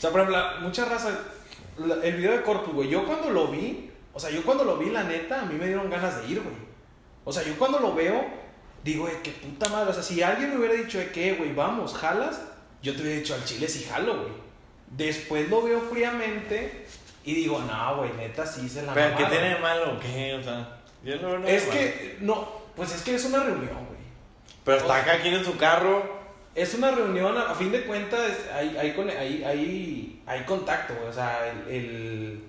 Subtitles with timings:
[0.00, 1.10] O sea, por ejemplo, la- mucha raza.
[1.76, 2.88] la- el video de Corpus, güey.
[2.88, 5.66] Yo cuando lo vi, o sea, yo cuando lo vi, la neta, a mí me
[5.66, 6.54] dieron ganas de ir, güey.
[7.24, 8.24] O sea, yo cuando lo veo,
[8.82, 9.90] digo, de qué puta madre.
[9.90, 12.40] O sea, si alguien me hubiera dicho de que, güey, vamos, jalas,
[12.82, 14.32] yo te hubiera dicho al chile sí jalo, güey.
[14.88, 16.86] Después lo veo fríamente
[17.24, 19.30] y digo, no, güey, neta, sí se la Pero ¿qué mamaron".
[19.38, 20.34] tiene de malo o qué?
[20.34, 21.48] O sea, yo veo normal.
[21.50, 24.00] Es que, no, pues es que es una reunión, güey.
[24.64, 26.19] Pero está acá aquí en su carro.
[26.60, 31.08] Es una reunión, a, fin de cuentas, hay, hay, hay, hay, hay contacto, güey.
[31.08, 32.40] O sea, el, el,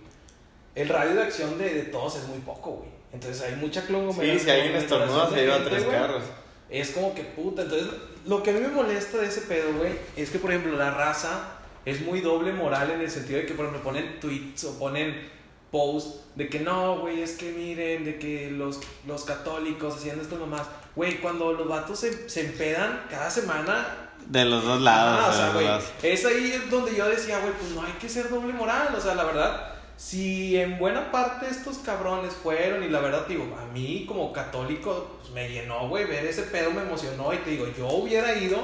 [0.76, 2.90] el radio de acción de, de todos es muy poco, güey.
[3.14, 4.40] Entonces hay mucha Sí, conglomeración.
[4.40, 5.98] si alguien estornuda se lleva tres güey.
[5.98, 6.24] carros.
[6.70, 7.62] Es como que puta.
[7.64, 7.88] Entonces,
[8.26, 10.92] lo que a mí me molesta de ese pedo, güey, es que, por ejemplo, la
[10.92, 14.78] raza es muy doble moral en el sentido de que, por ejemplo, ponen tweets o
[14.80, 15.30] ponen
[15.72, 20.40] posts de que no, güey, es que miren, de que los, los católicos haciendo estas
[20.40, 20.68] mamás.
[20.96, 24.01] Güey, cuando los vatos se, se empedan cada semana,
[24.32, 25.20] De los dos lados.
[25.26, 25.68] Ah, o sea, güey,
[26.04, 29.14] es ahí donde yo decía, güey, pues no hay que ser doble moral, o sea,
[29.16, 34.06] la verdad, si en buena parte estos cabrones fueron, y la verdad, digo, a mí
[34.08, 37.88] como católico, pues me llenó, güey, ver ese pedo me emocionó, y te digo, yo
[37.88, 38.58] hubiera ido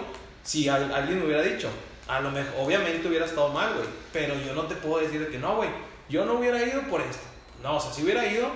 [0.44, 1.70] si al- alguien me hubiera dicho,
[2.08, 5.28] a lo mejor, obviamente hubiera estado mal, güey, pero yo no te puedo decir de
[5.28, 5.70] que no, güey,
[6.08, 7.24] yo no hubiera ido por esto,
[7.62, 8.48] no, o sea, si hubiera ido,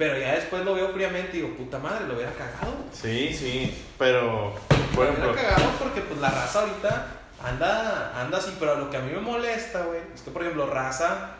[0.00, 3.84] pero ya después lo veo fríamente y digo, puta madre, lo hubiera cagado, Sí, sí.
[3.98, 4.54] Pero,
[4.94, 7.06] por ejemplo, hubiera cagado porque pues la raza ahorita
[7.44, 10.64] anda, anda así, pero lo que a mí me molesta, güey, es que por ejemplo
[10.64, 11.32] raza,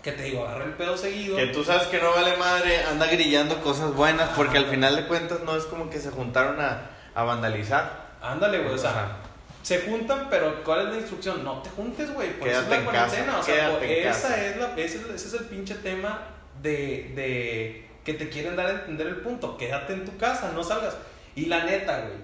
[0.00, 1.36] que te digo, agarra el pedo seguido.
[1.36, 5.08] que tú sabes que no vale madre, anda grillando cosas buenas, porque al final de
[5.08, 6.82] cuentas no es como que se juntaron a,
[7.16, 8.14] a vandalizar.
[8.22, 9.16] Ándale, güey, o sea, Ajá.
[9.64, 11.42] se juntan, pero ¿cuál es la instrucción?
[11.42, 14.56] No te juntes, güey, por eso es la en cuarentena, casa, o sea, esa es
[14.56, 16.28] la, ese, es, ese es el pinche tema
[16.62, 20.62] de, de que te quieren dar a entender el punto, quédate en tu casa, no
[20.62, 20.96] salgas.
[21.36, 22.18] Y la neta, güey,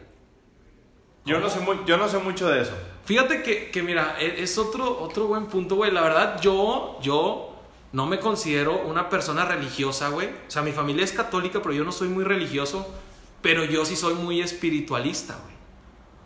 [1.25, 2.72] Yo no, sé mu- yo no sé mucho de eso.
[3.05, 5.91] Fíjate que, que mira, e- es otro, otro buen punto, güey.
[5.91, 7.55] La verdad, yo, yo
[7.92, 10.28] no me considero una persona religiosa, güey.
[10.47, 12.87] O sea, mi familia es católica, pero yo no soy muy religioso.
[13.42, 15.54] Pero yo sí soy muy espiritualista, güey.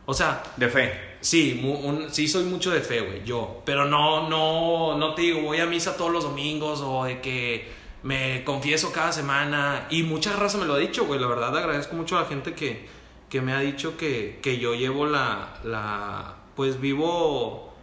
[0.07, 0.93] O sea, De fe.
[1.21, 3.62] sí, un- sí soy mucho de fe, güey, yo.
[3.65, 7.69] Pero no, no, no te digo, voy a misa todos los domingos o de que
[8.04, 9.88] me confieso cada semana.
[9.91, 11.19] Y mucha raza me lo ha dicho, güey.
[11.20, 12.87] La verdad, agradezco mucho a la gente que,
[13.28, 17.75] que me ha dicho que, que yo llevo la, la, pues vivo...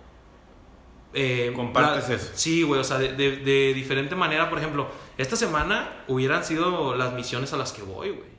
[1.13, 2.31] eh, Compartes la- eso.
[2.35, 4.49] Sí, güey, o sea, de, de- de diferente manera.
[4.49, 4.87] Por ejemplo,
[5.17, 8.31] esta semana hubieran sido las misiones a las que voy, güey.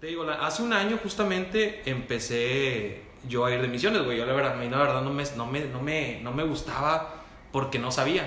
[0.00, 4.18] Te digo, la- hace un año justamente empecé yo a ir de misiones, güey.
[4.18, 6.44] Yo la verdad, a mí la verdad no me, no me, no me, no me
[6.44, 8.26] gustaba porque no sabía.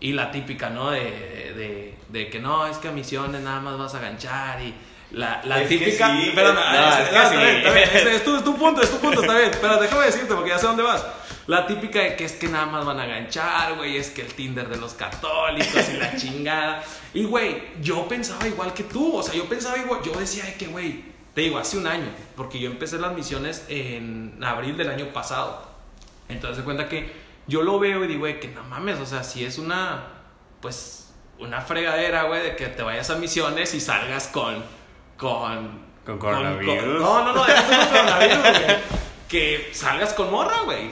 [0.00, 0.90] Y la típica, ¿no?
[0.90, 4.74] De, de, de que no, es que a misiones nada más vas a ganchar y
[5.12, 6.16] la, la Es que típica...
[6.16, 7.36] sí, Espérame, no, ah, es que sí.
[7.36, 9.50] bien, está bien, es, es tu, es tu punto, es tu punto, está bien.
[9.60, 11.04] Pero déjame decirte porque ya sé dónde vas.
[11.46, 14.32] La típica de que es que nada más van a ganchar, güey, es que el
[14.32, 16.84] Tinder de los católicos y la chingada.
[17.12, 20.54] Y, güey, yo pensaba igual que tú, o sea, yo pensaba igual, yo decía de
[20.54, 24.90] que, güey, te digo, hace un año, porque yo empecé las misiones en abril del
[24.90, 25.66] año pasado.
[26.28, 27.12] Entonces se cuenta que
[27.46, 30.04] yo lo veo y digo, güey, que no mames, o sea, si es una,
[30.60, 31.01] pues,
[31.42, 34.62] una fregadera, güey, de que te vayas a misiones y salgas con,
[35.16, 35.80] con...
[36.04, 37.00] Con coronavirus.
[37.00, 38.76] no, no, no, déjate con coronavirus, güey.
[39.28, 40.90] Que salgas con morra, güey.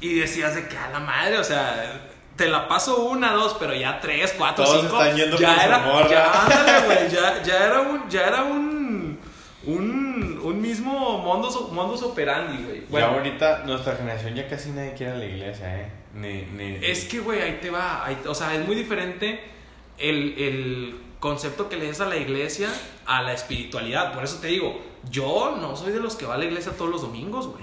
[0.00, 3.74] Y decías de que a la madre, o sea, te la paso una, dos, pero
[3.74, 5.00] ya tres, cuatro, Todos cinco.
[5.02, 6.08] están yendo ya por era, morra.
[6.10, 9.18] Ya, ándale, güey, ya, ya era un, ya era un,
[9.64, 13.02] un, un mismo modus, modus operandi, güey.
[13.02, 15.92] ya ahorita nuestra generación ya casi nadie quiere a la iglesia, ¿eh?
[16.14, 18.04] Ni, ni, Es que, güey, ahí te va.
[18.06, 19.42] ahí- o sea, es muy diferente
[20.00, 22.68] el, el concepto que le des a la iglesia
[23.06, 24.12] a la espiritualidad.
[24.14, 24.80] Por eso te digo,
[25.10, 27.62] yo no soy de los que va a la iglesia todos los domingos, güey.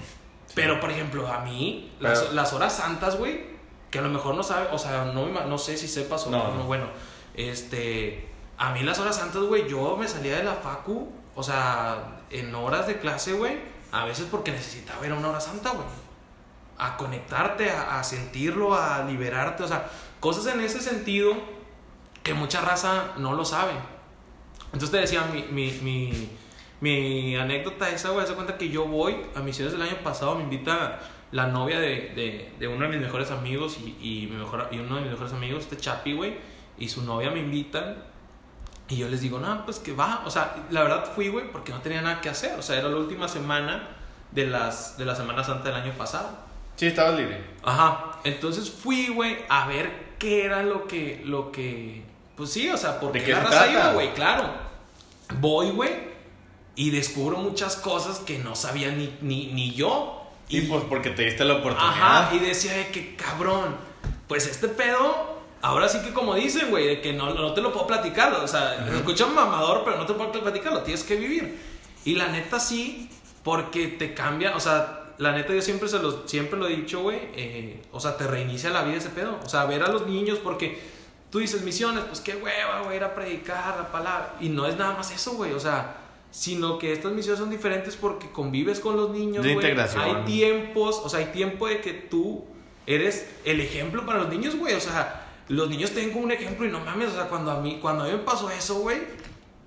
[0.54, 3.42] Pero, por ejemplo, a mí, las, Pero- las horas santas, güey,
[3.90, 6.48] que a lo mejor no sabe, o sea, no, no sé si sepas o No,
[6.48, 6.64] no, no.
[6.64, 6.86] bueno,
[7.34, 8.28] este,
[8.58, 12.54] a mí las horas santas, güey, yo me salía de la facu, o sea, en
[12.54, 13.56] horas de clase, güey,
[13.92, 15.86] a veces porque necesitaba ir a una hora santa, güey
[16.80, 21.32] a conectarte, a, a sentirlo, a liberarte, o sea, cosas en ese sentido
[22.28, 23.72] que mucha raza no lo sabe.
[24.66, 26.28] Entonces te decía, mi, mi, mi,
[26.82, 30.42] mi anécdota esa, güey, se cuenta que yo voy a misiones del año pasado, me
[30.42, 31.00] invita
[31.32, 34.78] la novia de, de, de uno de mis mejores amigos y, y, mi mejor, y
[34.78, 36.36] uno de mis mejores amigos, este Chapi, güey,
[36.76, 37.96] y su novia me invitan.
[38.90, 40.22] Y yo les digo, no, pues que va.
[40.26, 42.58] O sea, la verdad fui, güey, porque no tenía nada que hacer.
[42.58, 43.88] O sea, era la última semana
[44.32, 46.28] de, las, de la Semana Santa del año pasado.
[46.76, 47.42] Sí, estabas libre.
[47.62, 48.18] Ajá.
[48.24, 52.07] Entonces fui, güey, a ver qué era lo que, lo que,
[52.38, 53.72] pues sí, o sea, porque ¿De qué la se raza trata?
[53.72, 54.44] iba, güey, claro.
[55.40, 55.90] Voy, güey,
[56.76, 60.22] y descubro muchas cosas que no sabía ni, ni, ni yo.
[60.48, 61.90] Y pues porque te diste la oportunidad.
[61.90, 63.76] Ajá, y decía de que cabrón,
[64.28, 67.72] pues este pedo, ahora sí que como dicen, güey, de que no, no te lo
[67.72, 68.32] puedo platicar.
[68.34, 71.58] O sea, se escucha mamador, pero no te puedo platicar, lo tienes que vivir.
[72.04, 73.10] Y la neta sí,
[73.42, 77.00] porque te cambia, o sea, la neta yo siempre, se los, siempre lo he dicho,
[77.00, 79.36] güey, eh, o sea, te reinicia la vida ese pedo.
[79.44, 80.80] O sea, ver a los niños, porque
[81.30, 84.36] tú dices misiones, pues qué hueva, güey, ir a predicar la palabra.
[84.40, 85.96] Y no es nada más eso, güey, o sea,
[86.30, 90.02] sino que estas misiones son diferentes porque convives con los niños, De integración.
[90.02, 92.44] Hay tiempos, o sea, hay tiempo de que tú
[92.86, 94.74] eres el ejemplo para los niños, güey.
[94.74, 97.60] O sea, los niños tienen como un ejemplo y no mames, o sea, cuando a
[97.60, 98.98] mí, cuando a mí me pasó eso, güey,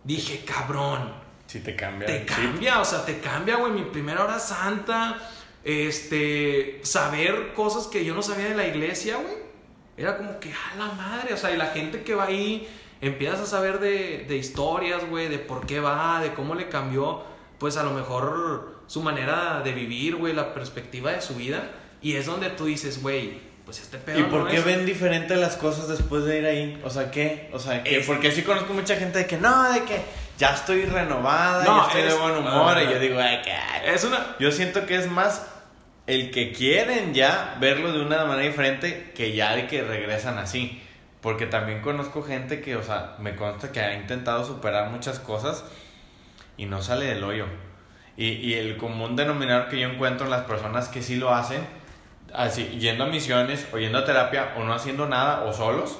[0.04, 1.14] dije, cabrón,
[1.48, 2.08] Sí, te cambia.
[2.08, 5.18] te cambia, o sea, te cambia, güey, mi primera hora santa,
[5.64, 9.41] este, saber cosas que yo no sabía de la iglesia, güey.
[10.02, 12.68] Era como que, a la madre, o sea, y la gente que va ahí,
[13.02, 17.24] empiezas a saber de, de historias, güey, de por qué va, de cómo le cambió,
[17.60, 21.70] pues a lo mejor su manera de vivir, güey, la perspectiva de su vida.
[22.02, 24.20] Y es donde tú dices, güey, pues este pedo.
[24.20, 26.82] ¿Y por no qué es- ven diferente las cosas después de ir ahí?
[26.84, 27.50] O sea, ¿qué?
[27.54, 28.00] O sea, ¿qué?
[28.00, 30.02] Es- Porque sí conozco mucha gente de que no, de que
[30.38, 32.74] ya estoy renovada, No, ya estoy de es- buen humor.
[32.76, 32.84] Ah.
[32.84, 33.54] y yo digo, ay, que.
[33.94, 34.36] Es una.
[34.40, 35.46] Yo siento que es más
[36.08, 40.82] el que quieren ya verlo de una manera diferente que ya de que regresan así.
[41.22, 45.64] Porque también conozco gente que, o sea, me consta que ha intentado superar muchas cosas
[46.58, 47.46] y no sale del hoyo.
[48.18, 51.62] Y, y el común denominador que yo encuentro en las personas que sí lo hacen,
[52.34, 56.00] así, yendo a misiones, o yendo a terapia, o no haciendo nada, o solos,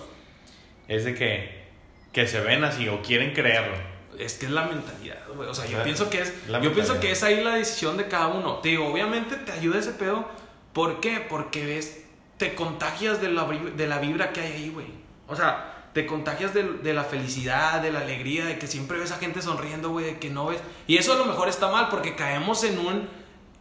[0.88, 1.68] es de que,
[2.12, 3.91] que se ven así o quieren creerlo.
[4.24, 5.50] Es que es la mentalidad, güey.
[5.50, 6.34] O sea, yo pienso que es.
[6.62, 8.56] Yo pienso que es ahí la decisión de cada uno.
[8.60, 10.26] Te digo, obviamente te ayuda ese pedo.
[10.74, 11.26] ¿Por qué?
[11.28, 12.04] Porque ves,
[12.38, 14.88] te contagias de la, de la vibra que hay ahí, güey.
[15.28, 19.12] O sea, te contagias de, de la felicidad, de la alegría, de que siempre ves
[19.12, 20.60] a gente sonriendo, güey, de que no ves.
[20.88, 23.10] Y eso a lo mejor está mal porque caemos en un.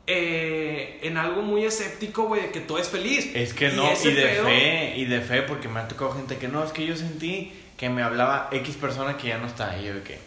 [0.06, 3.30] eh, en algo muy escéptico, güey, de que todo es feliz.
[3.34, 6.36] Es que no, y de pedo- fe, y de fe, porque me ha tocado gente
[6.36, 9.70] que no, es que yo sentí que me hablaba X persona que ya no está
[9.70, 10.18] ahí, de que...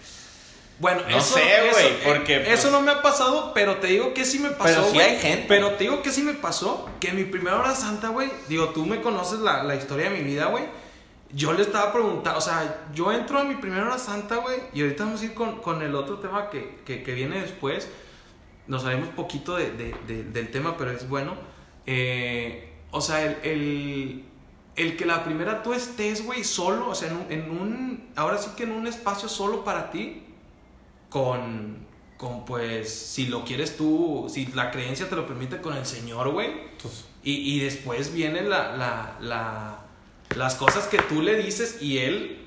[0.79, 1.41] Bueno, No eso, sé,
[1.71, 4.49] güey, eh, porque, pues- Eso no me ha pasado, pero te digo que sí me
[4.49, 5.45] pasó, Pero sí hay gente.
[5.47, 8.85] Pero te digo que sí me pasó, que mi primera hora santa, güey, digo, tú
[8.85, 10.63] me conoces la, la historia de mi vida, güey.
[11.31, 14.81] Yo le estaba preguntando, o sea, yo entro a mi primera hora santa, güey, y
[14.81, 17.87] ahorita vamos a ir con, con el otro tema que, que, que viene después.
[18.67, 21.35] Nos salimos poquito de, de- de- del tema, pero es bueno.
[21.85, 24.23] Eh, o sea, el, el,
[24.75, 28.37] el que la primera tú estés, güey, solo, o sea, en un, en un, ahora
[28.37, 30.22] sí que en un espacio solo para ti,
[31.13, 31.85] con,
[32.17, 36.29] con pues, si lo quieres tú, si la creencia te lo permite con el Señor,
[36.31, 36.51] güey.
[36.81, 39.79] Pues, Y, y después vienen la, la, la-
[40.35, 42.39] las cosas que tú le dices y él,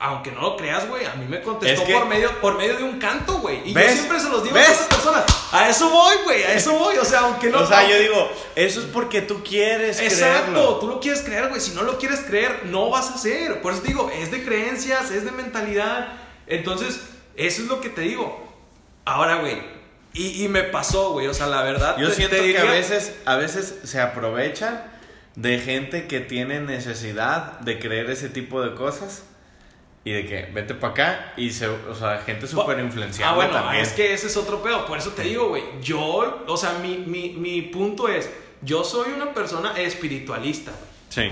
[0.00, 2.76] aunque no lo creas, güey, a mí me contestó Es que- por, medio, por medio
[2.78, 3.68] de un canto, güey.
[3.68, 3.90] Y ¿Ves?
[3.90, 4.68] yo siempre se los digo ¿Ves?
[4.68, 5.24] a esas personas.
[5.52, 6.96] A eso voy, güey, a eso voy.
[6.96, 7.60] O sea, aunque no...
[7.60, 10.76] o sea, yo digo, eso es porque tú quieres Exacto, creerlo.
[10.80, 11.60] tú lo quieres creer, güey.
[11.60, 13.60] Si no lo quieres creer, no vas a hacer.
[13.62, 16.08] Por eso digo, es de creencias, es de mentalidad.
[16.46, 16.98] Entonces,
[17.36, 18.42] eso es lo que te digo.
[19.04, 19.58] Ahora, güey.
[20.12, 21.26] Y, y me pasó, güey.
[21.26, 21.96] O sea, la verdad.
[21.98, 24.82] Yo te- siento te que a veces, a veces se aprovechan
[25.36, 29.24] de gente que tiene necesidad de creer ese tipo de cosas
[30.04, 33.52] y de que vete para acá y se, o sea, gente súper influenciada Ah, bueno,
[33.54, 33.82] también.
[33.82, 34.86] es que ese es otro pedo.
[34.86, 35.64] Por eso te digo, güey.
[35.82, 38.30] Yo, o sea, mi, mi, mi punto es:
[38.62, 40.70] yo soy una persona espiritualista.
[41.08, 41.30] Sí.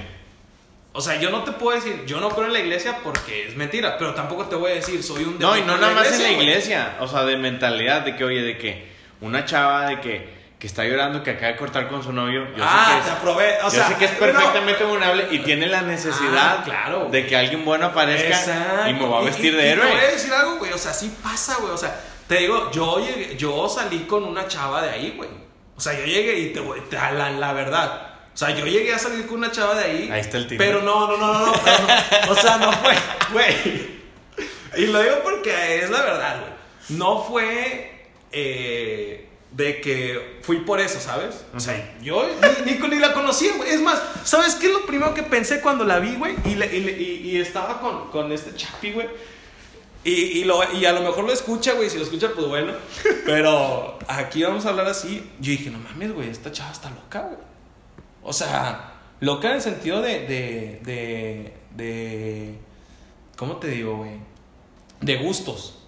[0.95, 3.57] O sea, yo no te puedo decir, yo no creo en la iglesia porque es
[3.57, 6.23] mentira, pero tampoco te voy a decir, soy un No, y no nada más en
[6.23, 10.43] la iglesia, o sea, de mentalidad, de que, oye, de que una chava de que,
[10.59, 13.07] que está llorando, que acaba de cortar con su novio, yo ah, sé te que
[13.09, 13.59] es, aprobé.
[13.61, 17.09] O yo sea, sé que es no, perfectamente vulnerable y tiene la necesidad Ah, claro.
[17.11, 18.91] de que alguien bueno aparezca Exacto.
[18.91, 19.87] y me va a vestir Y- de y héroe.
[19.87, 20.73] Te voy a decir algo, güey.
[20.73, 21.73] O sea, sí pasa, güey.
[21.73, 25.31] O sea, te digo, yo llegué, yo salí con una chava de ahí, güey.
[25.75, 28.09] O sea, yo llegué y te voy, te- la, la verdad.
[28.35, 30.09] O sea, yo llegué a salir con una chava de ahí.
[30.11, 30.67] Ahí está el Tinder.
[30.67, 32.33] Pero no, no, no, no, no.
[32.33, 32.95] O sea, no fue,
[33.33, 34.03] güey.
[34.77, 36.53] Y lo digo porque es la verdad, güey.
[36.99, 41.45] No fue eh, de que fui por eso, ¿sabes?
[41.55, 42.27] O sea, yo
[42.65, 43.69] ni, ni, ni la conocía, güey.
[43.71, 46.35] Es más, ¿sabes qué es lo primero que pensé cuando la vi, güey?
[46.47, 49.09] Y, le- y, le- y- y estaba con, con este chapi, güey.
[50.05, 50.11] Y,
[50.41, 51.89] y, lo, y a lo mejor lo escucha, güey.
[51.91, 52.73] Si lo escucha, pues bueno.
[53.27, 55.31] Pero aquí vamos a hablar así.
[55.39, 57.52] Yo dije, no mames, güey, esta chava está loca, güey.
[58.23, 60.21] O sea, loca en el sentido de.
[60.27, 60.81] de.
[60.85, 61.55] de.
[61.75, 62.59] de
[63.37, 64.13] ¿Cómo te digo, güey?
[65.01, 65.79] De gustos.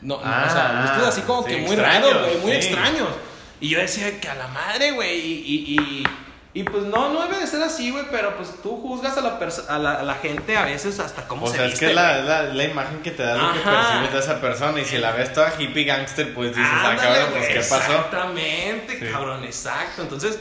[0.00, 2.56] No, no, o sea, Ah, gustos así como sí, que muy raros, güey, muy sí.
[2.68, 3.08] extraños.
[3.60, 5.18] Y yo decía que a la madre, güey.
[5.18, 6.04] Y, y, y,
[6.54, 8.04] y, pues no, no debe de ser así, güey.
[8.10, 11.46] Pero pues tú juzgas a la, a la, a la gente a veces hasta cómo
[11.46, 12.06] O se sea, es viste, que es güey.
[12.06, 14.80] la, la, la imagen que te da lo que percibes de esa persona.
[14.80, 17.92] Y si la ves toda hippie gangster, pues dices, ah, cabrón, pues ¿qué pasó?
[17.92, 19.06] Exactamente, Sí.
[19.12, 20.02] cabrón, exacto.
[20.02, 20.38] Entonces,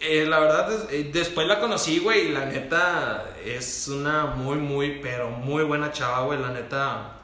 [0.00, 5.00] Eh, la verdad, eh, después la conocí, güey, y la neta es una muy, muy,
[5.00, 6.38] pero muy buena chava, güey.
[6.40, 7.20] La neta,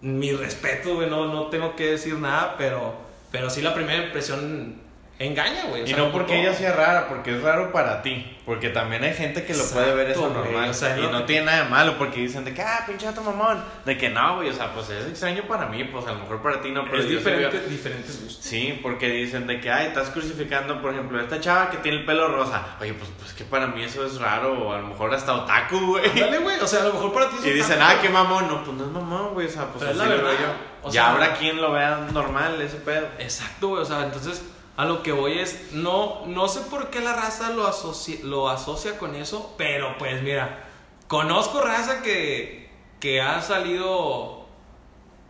[0.00, 2.94] mi respeto, güey, no, no tengo que decir nada, pero,
[3.30, 4.80] pero sí la primera impresión
[5.20, 5.82] engaña, güey.
[5.82, 6.42] o Y sea, no como porque todo.
[6.42, 8.36] ella sea rara, porque es raro para ti.
[8.46, 10.70] Porque también hay gente que lo puede ver eso Exacto, güey, normal.
[10.70, 13.06] o sea, y no- no tiene nada de malo, porque dicen de que, ah, pinche
[13.06, 13.62] vato mamón.
[13.84, 16.42] De que no, güey, o sea, pues es extraño para mí, pues a lo mejor
[16.42, 18.44] para ti no, pero es diferente, diferentes gustos.
[18.44, 21.98] Sí, porque dicen de que, ay, estás crucificando, por ejemplo, a esta chava que tiene
[21.98, 22.62] el pelo rosa.
[22.80, 25.78] Oye, pues, pues que para mí eso es raro, o a lo mejor hasta otaku,
[25.86, 26.10] güey.
[26.18, 28.48] Dale, güey, o sea, a lo mejor para ti es Y dicen, ah, qué mamón.
[28.48, 30.32] No, pues no es mamón, güey, o sea, pues Pero es así la lo veo
[30.32, 30.40] verdad,
[30.82, 30.88] yo.
[30.88, 33.06] o ya sea- habrá quien lo vea normal, ese pedo.
[33.18, 33.82] Exacto, güey.
[33.82, 34.42] O sea, entonces
[34.76, 38.48] a lo que voy es, no, no sé por qué la raza lo asocia, lo
[38.48, 40.64] asocia con eso, pero pues mira,
[41.08, 44.46] conozco raza que, que ha salido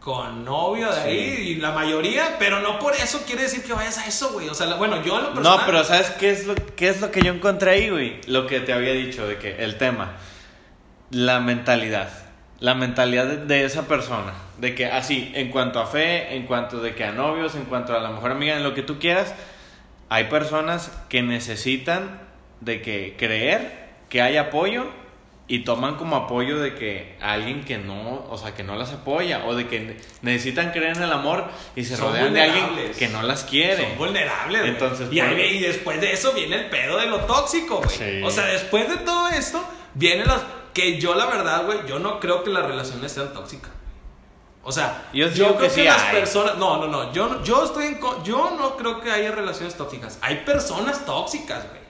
[0.01, 1.09] con novio de Sí.
[1.09, 1.19] ahí
[1.49, 4.49] y la mayoría, pero no por eso quiere decir que vayas a eso, güey.
[4.49, 5.59] O sea, bueno, yo en lo personal...
[5.59, 8.21] No, pero ¿sabes qué es, lo, qué es lo que yo encontré ahí, güey?
[8.27, 10.13] Lo que te había dicho, de que el tema,
[11.11, 12.09] la mentalidad,
[12.61, 16.81] la mentalidad de, de esa persona, de que así, en cuanto a fe, en cuanto
[16.81, 19.35] de que a novios, en cuanto a la mejor amiga, en lo que tú quieras,
[20.11, 22.21] hay personas que necesitan
[22.61, 24.87] de que creer que hay apoyo
[25.49, 29.45] y toman como apoyo de que alguien que no, o sea, que no las apoya
[29.47, 33.09] o de que necesitan creer en el amor y se Son rodean de alguien que
[33.09, 33.83] no las quiere.
[33.83, 34.65] Son vulnerables.
[34.67, 37.89] Entonces, y, ahí- por- y después de eso viene el pedo de lo tóxico, güey.
[37.97, 38.21] Sí.
[38.23, 39.65] O sea, después de todo esto,
[39.95, 40.43] vienen las.
[40.75, 43.71] Que yo, la verdad, güey, yo no creo que las relaciones sean tóxicas.
[44.63, 46.17] O sea, Yo creo que que, sí las hay.
[46.17, 46.57] personas.
[46.59, 47.13] No, no, no.
[47.13, 48.01] Yo, no- yo estoy en.
[48.25, 50.19] Yo no creo que haya relaciones tóxicas.
[50.21, 51.81] Hay personas tóxicas, güey.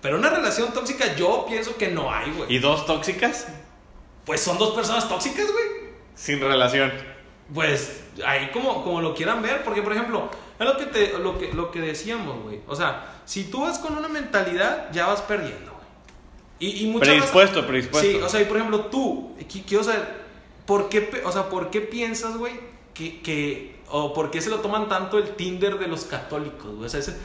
[0.00, 2.52] Pero una relación tóxica, yo pienso que no hay, güey.
[2.54, 3.48] ¿Y dos tóxicas?
[4.24, 5.64] Pues son dos personas tóxicas, güey.
[6.14, 6.92] Sin relación.
[7.52, 11.38] Pues ahí como, como lo quieran ver, porque por ejemplo, es lo que, te, lo
[11.38, 12.60] que, lo que decíamos, güey.
[12.68, 15.71] O sea, si tú vas con una mentalidad, ya vas perdiendo.
[16.64, 18.08] Y, y muchas Predispuesto, veces- predispuesto.
[18.10, 20.06] Sí, o sea, y por ejemplo, tú, qui- quiero saber,
[20.64, 22.52] ¿por qué, o sea, ¿por qué piensas, güey,
[22.94, 26.86] que, que, o por qué se lo toman tanto el Tinder de los católicos, güey?
[26.86, 27.16] O sea, ese-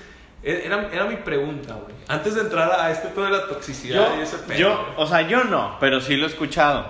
[0.44, 1.96] e, era, era mi pregunta, güey.
[2.08, 4.58] Antes de entrar a este pedo de la toxicidad Yo, y ese pedo.
[4.58, 6.88] yo, o sea, yo no, pero sí lo he escuchado.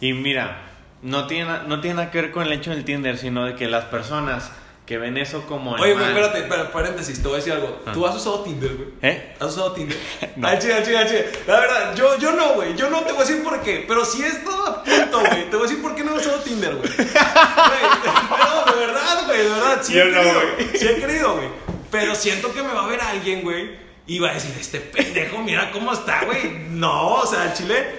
[0.00, 0.62] Y mira,
[1.02, 3.68] no tiene, no tiene nada que ver con el hecho del Tinder, sino de que
[3.68, 4.50] las personas
[4.92, 5.72] que ven eso como...
[5.72, 7.80] Oye, el güey, mal- espérate, espérate, paréntesis, te voy a decir algo.
[7.86, 7.92] Ah.
[7.94, 8.88] ¿Tú has usado Tinder, güey?
[9.00, 9.34] ¿Eh?
[9.40, 9.96] ¿Has usado Tinder?
[10.36, 10.48] No.
[10.48, 11.32] Al chile, al chile, al chile.
[11.46, 12.76] La verdad, yo, yo no, güey.
[12.76, 13.86] Yo no te voy a decir por qué.
[13.88, 15.48] Pero si es todo a punto, güey.
[15.48, 16.94] Te voy a decir por qué no he usado Tinder, güey.
[16.94, 19.38] Güey, No, de verdad, güey.
[19.38, 19.78] De verdad.
[19.82, 20.34] Sí Yo he querido.
[20.34, 20.68] güey.
[20.78, 21.48] sí he querido, güey.
[21.90, 23.70] Pero siento que me va a ver alguien, güey.
[24.06, 26.50] Y va a decir, este pendejo, mira cómo está, güey.
[26.68, 27.96] No, o sea, el chile.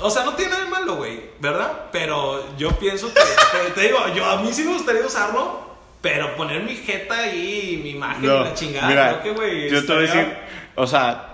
[0.00, 1.20] O sea, no tiene nada de malo, güey.
[1.38, 1.90] ¿Verdad?
[1.92, 3.20] Pero yo pienso que.
[3.20, 5.70] Te, te digo, yo a mí sí me gustaría usarlo.
[6.02, 9.70] Pero poner mi jeta ahí, mi imagen y No, la chingada, mira, creo que, güey.
[9.70, 10.36] yo te voy a decir,
[10.74, 11.28] o sea,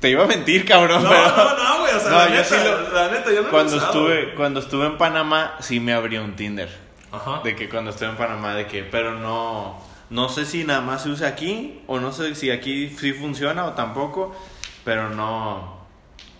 [0.00, 1.22] te iba a mentir, cabrón, No, pero...
[1.28, 3.40] no, no, güey, o sea, No, la yo neta, sí lo- la neta, yo no
[3.42, 6.68] lo he cuando usado, estuve, cuando estuve en Panamá, sí me abrió un Tinder.
[7.12, 7.40] Ajá.
[7.42, 9.80] De que cuando estuve en Panamá, de que, pero no,
[10.10, 13.64] no sé si nada más se usa aquí, o no sé si aquí sí funciona
[13.64, 14.36] o tampoco,
[14.84, 15.78] pero no,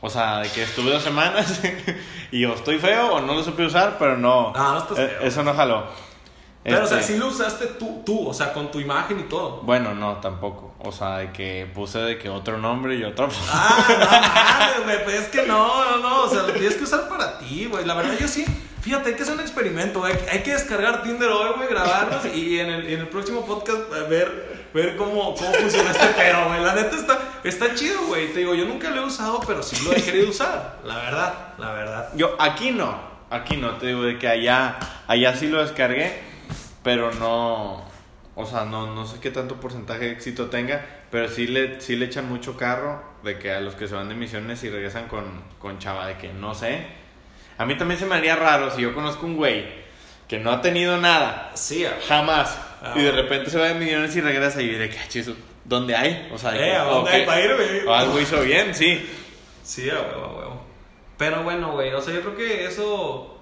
[0.02, 1.62] o sea, de que estuve dos semanas
[2.30, 5.09] y o estoy feo o no lo supe usar, pero no, No, no estás eh,
[5.18, 5.28] feo.
[5.28, 5.87] eso no jaló.
[6.64, 9.25] Pero, o sea, Este, sí lo usaste tú, tú, o sea, con tu imagen y
[9.25, 9.61] todo.
[9.62, 13.28] Bueno, no, tampoco, o sea, de que puse de que otro nombre y otro...
[13.52, 16.85] Ah, no mames, güey, pues es que no, no, no, o sea, lo tienes que
[16.85, 17.85] usar para ti, güey.
[17.85, 18.47] La verdad, yo sí.
[18.80, 20.12] Fíjate, hay que hacer un experimento, güey.
[20.30, 24.06] Hay que descargar Tinder hoy, güey, grabarnos y en el, en el próximo podcast eh,
[24.09, 26.62] ver, ver cómo, cómo funciona este pedo, güey.
[26.62, 28.33] La neta está, está chido, güey.
[28.33, 30.80] Te digo, yo nunca lo he usado, pero sí lo he querido usar.
[30.85, 32.09] La verdad, la verdad.
[32.14, 32.94] Yo, aquí no,
[33.30, 36.33] aquí no, te digo de que allá, allá sí lo descargué,
[36.84, 37.84] pero no,
[38.36, 41.96] o sea, no, no sé qué tanto porcentaje de éxito tenga, pero sí le, sí
[41.96, 45.08] le echan mucho carro de que a los que se van de misiones y regresan
[45.08, 45.24] con,
[45.58, 46.86] con chava, de que no sé.
[47.58, 49.64] A mí también se me haría raro si yo conozco un güey
[50.28, 53.74] que no ha tenido nada, Sí, a- jamás, Ah, y de repente se va de
[53.74, 55.34] misiones y regresa y yo diré, ¿qué chiso?
[55.64, 56.28] ¿Dónde hay?
[56.30, 57.50] O sea, de Eh, ¿a dónde hay para ir,
[57.86, 59.08] o algo hizo bien, sí.
[59.62, 60.62] Sí, a huevo, a huevo.
[61.16, 63.33] Pero bueno, güey, o sea, yo creo que eso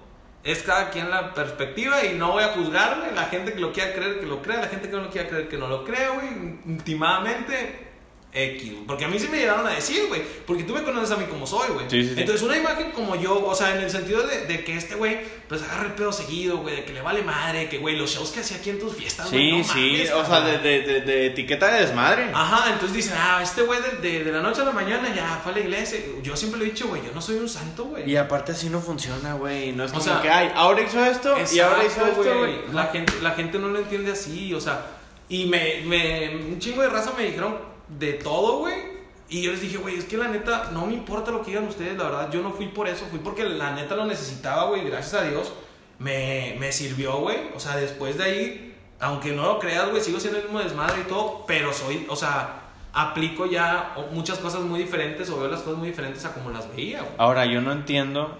[0.43, 3.15] es cada quien la perspectiva y no voy a juzgar, güey.
[3.15, 4.61] La gente que lo quiera creer, que lo crea.
[4.61, 6.27] La gente que no lo quiera creer, que no lo crea, güey.
[6.65, 7.92] Intimadamente,
[8.33, 8.71] X.
[8.87, 10.21] Porque a mí sí me llegaron a decir, güey.
[10.45, 11.85] Porque tú me conoces a mí como soy, güey.
[11.87, 12.19] Sí, sí, sí.
[12.21, 15.19] Entonces, una imagen como yo, o sea, en el sentido de, de que este güey,
[15.47, 16.77] pues agarra el pedo seguido, güey.
[16.77, 19.29] De que le vale madre, que, güey, los shows que hacía aquí en tus fiestas,
[19.29, 19.51] güey.
[19.51, 22.31] Sí, no sí, mames, o sea, de, de, de, de etiqueta de desmadre.
[22.33, 25.39] Ajá, entonces dicen, ah, este güey de, de, de la noche a la mañana ya
[25.43, 25.99] fue a la iglesia.
[26.23, 28.09] Yo siempre le he dicho, güey, yo no soy un santo, güey.
[28.09, 29.71] Y aparte así no funciona, güey.
[29.73, 32.55] No es O como sea, que, ay, ahora hizo esto y ahora hizo esto, güey.
[32.71, 34.85] La gente, la gente no lo entiende así, o sea,
[35.29, 38.93] y me, me, un chingo de raza me dijeron de todo, güey.
[39.29, 41.67] Y yo les dije, güey, es que la neta, no me importa lo que digan
[41.67, 44.83] ustedes, la verdad, yo no fui por eso, fui porque la neta lo necesitaba, güey,
[44.83, 45.51] gracias a Dios,
[45.97, 47.37] me, me sirvió, güey.
[47.55, 51.01] O sea, después de ahí, aunque no lo creas, güey, sigo siendo el mismo desmadre
[51.01, 52.61] y todo, pero soy, o sea,
[52.93, 56.69] aplico ya muchas cosas muy diferentes o veo las cosas muy diferentes a como las
[56.75, 57.13] veía, güey.
[57.17, 58.37] Ahora, yo no entiendo,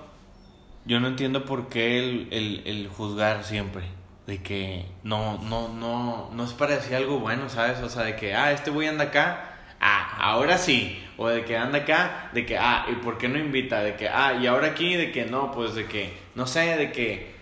[0.85, 3.83] yo no entiendo por qué el, el, el juzgar siempre.
[4.25, 7.81] De que no, no, no, no es para decir algo bueno, ¿sabes?
[7.81, 10.99] O sea, de que, ah, este güey anda acá, ah, ahora sí.
[11.17, 13.83] O de que anda acá, de que, ah, ¿y por qué no invita?
[13.83, 16.91] De que, ah, y ahora aquí, de que no, pues de que, no sé, de
[16.91, 17.33] que...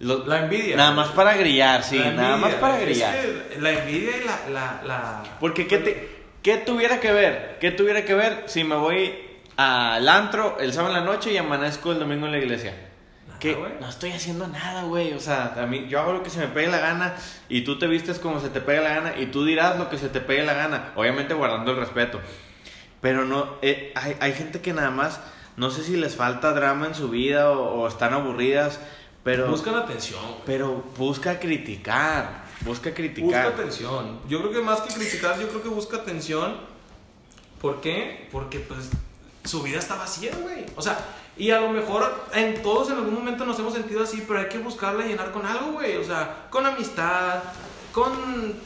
[0.00, 0.74] Lo, la envidia.
[0.74, 3.14] Nada más para grillar, sí, nada más para grillar.
[3.60, 5.22] la envidia y la, la, la...
[5.38, 6.08] Porque, ¿qué, te,
[6.42, 7.58] ¿qué tuviera que ver?
[7.60, 9.14] ¿Qué tuviera que ver si me voy
[9.56, 12.74] al antro el sábado en la noche y amanezco el domingo en la iglesia?
[13.42, 15.14] Que no estoy haciendo nada, güey.
[15.14, 17.16] O sea, a mí, yo hago lo que se me pegue la gana
[17.48, 19.98] y tú te vistes como se te pegue la gana y tú dirás lo que
[19.98, 20.92] se te pegue la gana.
[20.94, 22.20] Obviamente guardando el respeto.
[23.00, 25.20] Pero no, eh, hay, hay, gente que nada más,
[25.56, 28.78] no sé si les falta drama en su vida o, están aburridas,
[29.24, 29.48] pero...
[29.48, 30.22] Buscan atención.
[30.46, 33.46] Pero busca criticar, busca criticar.
[33.46, 34.20] Busca atención.
[34.28, 36.58] Yo creo que más que criticar, yo creo que busca atención.
[37.60, 38.28] ¿Por qué?
[38.30, 38.90] Porque pues
[39.44, 40.66] su vida está vacía, güey.
[40.76, 40.98] O sea,
[41.36, 44.48] y a lo mejor en todos en algún momento nos hemos sentido así, pero hay
[44.48, 45.96] que buscarla llenar con algo, güey.
[45.96, 47.42] O sea, con amistad,
[47.92, 48.12] con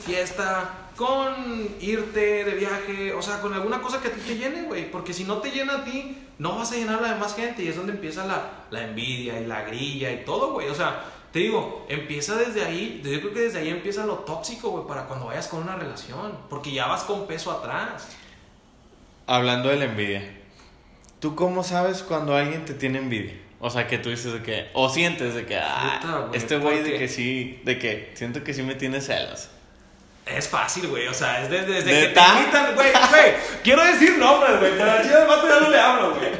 [0.00, 1.34] fiesta, con
[1.80, 4.90] irte de viaje, o sea, con alguna cosa que a ti te llene, güey.
[4.90, 7.62] Porque si no te llena a ti, no vas a llenar a la demás gente.
[7.62, 10.68] Y es donde empieza la, la envidia y la grilla y todo, güey.
[10.68, 13.00] O sea, te digo, empieza desde ahí.
[13.04, 16.36] Yo creo que desde ahí empieza lo tóxico, güey, para cuando vayas con una relación.
[16.50, 18.08] Porque ya vas con peso atrás.
[19.26, 20.45] Hablando de la envidia.
[21.20, 23.34] ¿Tú cómo sabes cuando alguien te tiene envidia?
[23.58, 26.98] O sea, que tú dices de que, o sientes de que, ah, este güey de
[26.98, 29.48] que sí, de que siento que sí me tiene celos.
[30.26, 33.32] Es fácil, güey, o sea, es desde, que te invitan, güey, güey,
[33.62, 36.30] quiero decir nombres, güey, pero al chile ya no le hablo, güey.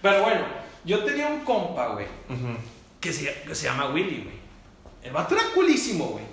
[0.00, 0.44] Pero bueno,
[0.84, 2.06] yo tenía un compa, güey,
[3.00, 4.36] que, se, que se llama Willy, güey.
[5.02, 6.24] El vato era culísimo, güey.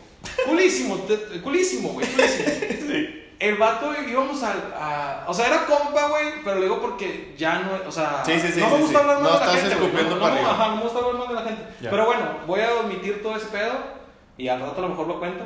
[0.46, 1.08] Culísimo,
[1.42, 2.50] culísimo, güey, culísimo.
[2.88, 3.19] sí.
[3.40, 7.60] El vato íbamos a, a, O sea, era compa, güey, pero lo digo porque ya
[7.60, 7.88] no.
[7.88, 9.76] O sea, sí, sí, sí, no me gusta hablar más de la gente.
[10.10, 11.64] No, no, ajá, no me gusta hablar más de la gente.
[11.82, 13.74] Pero bueno, voy a omitir todo ese pedo
[14.38, 15.46] y al rato a lo mejor lo cuento.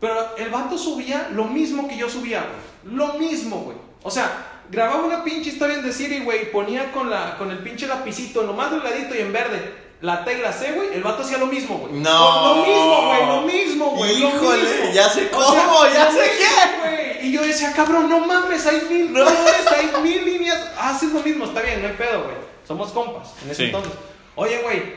[0.00, 2.96] Pero el vato subía lo mismo que yo subía, güey.
[2.96, 3.76] Lo mismo, güey.
[4.02, 7.50] O sea, grababa una pinche historia en The City, güey, y ponía con, la, con
[7.50, 10.94] el pinche lapicito, lo más delgadito y en verde la T y la C, güey,
[10.94, 11.94] el vato hacía lo mismo, güey.
[11.94, 12.54] No.
[12.54, 14.22] Lo, mismo, güey, lo mismo, güey.
[14.22, 16.78] Híjole, ya sé cómo, ya sé qué.
[16.80, 17.26] güey.
[17.28, 19.26] Y yo decía, cabrón, no mames, hay mil no.
[19.26, 20.70] hay mil líneas.
[20.78, 22.36] Haces lo mismo, está bien, no hay pedo, güey.
[22.66, 23.92] Somos compas en ese entonces.
[24.36, 24.94] Oye, güey,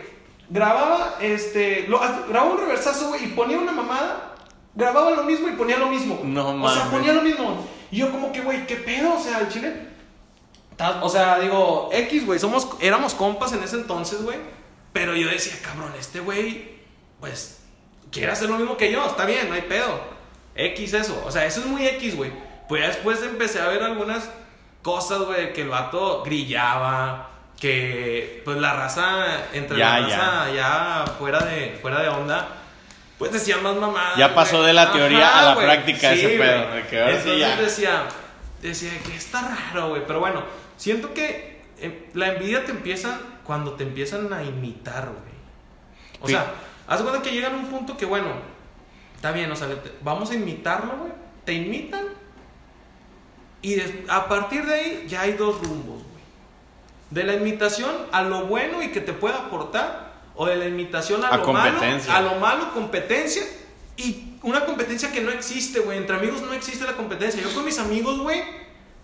[0.49, 4.35] grababa, este, lo, grababa un reversazo, güey, y ponía una mamada,
[4.75, 6.19] grababa lo mismo y ponía lo mismo.
[6.23, 6.77] No mames.
[6.77, 7.65] O sea, ponía lo mismo.
[7.89, 9.15] Y yo como que, güey, ¿qué pedo?
[9.15, 9.91] O sea, el chile...
[11.01, 14.37] O sea, digo, X, güey, somos, éramos compas en ese entonces, güey.
[14.93, 16.69] Pero yo decía, cabrón, este güey,
[17.19, 17.61] pues,
[18.11, 20.01] quiere hacer lo mismo que yo, está bien, no hay pedo.
[20.55, 22.31] X eso, o sea, eso es muy X, güey.
[22.67, 24.29] Pues ya después empecé a ver algunas
[24.81, 31.39] cosas, güey, que el vato grillaba, que pues la raza, entre la raza ya, fuera,
[31.39, 32.49] de, fuera de onda,
[33.17, 34.17] pues decía más mamadas.
[34.17, 36.75] Ya pasó de la teoría a la práctica ese pedo.
[36.75, 38.05] Entonces decía,
[38.61, 40.43] decía que está raro, güey, pero bueno,
[40.75, 43.19] siento que eh, la envidia te empieza
[43.51, 46.21] cuando te empiezan a imitar, güey.
[46.21, 46.53] O sea,
[46.87, 48.29] haz cuenta que llegan a un punto que, bueno,
[49.13, 49.67] está bien, o sea,
[50.01, 51.11] vamos a imitarlo, güey.
[51.43, 52.05] Te imitan.
[53.61, 53.75] Y
[54.07, 56.23] a partir de ahí ya hay dos rumbos, güey.
[57.09, 60.13] De la imitación a lo bueno y que te pueda aportar.
[60.33, 61.77] O de la imitación a, lo malo.
[62.09, 63.43] A lo malo, competencia.
[63.97, 65.97] Y una competencia que no existe, güey.
[65.97, 67.43] Entre amigos no existe la competencia.
[67.43, 68.41] Yo con mis amigos, güey.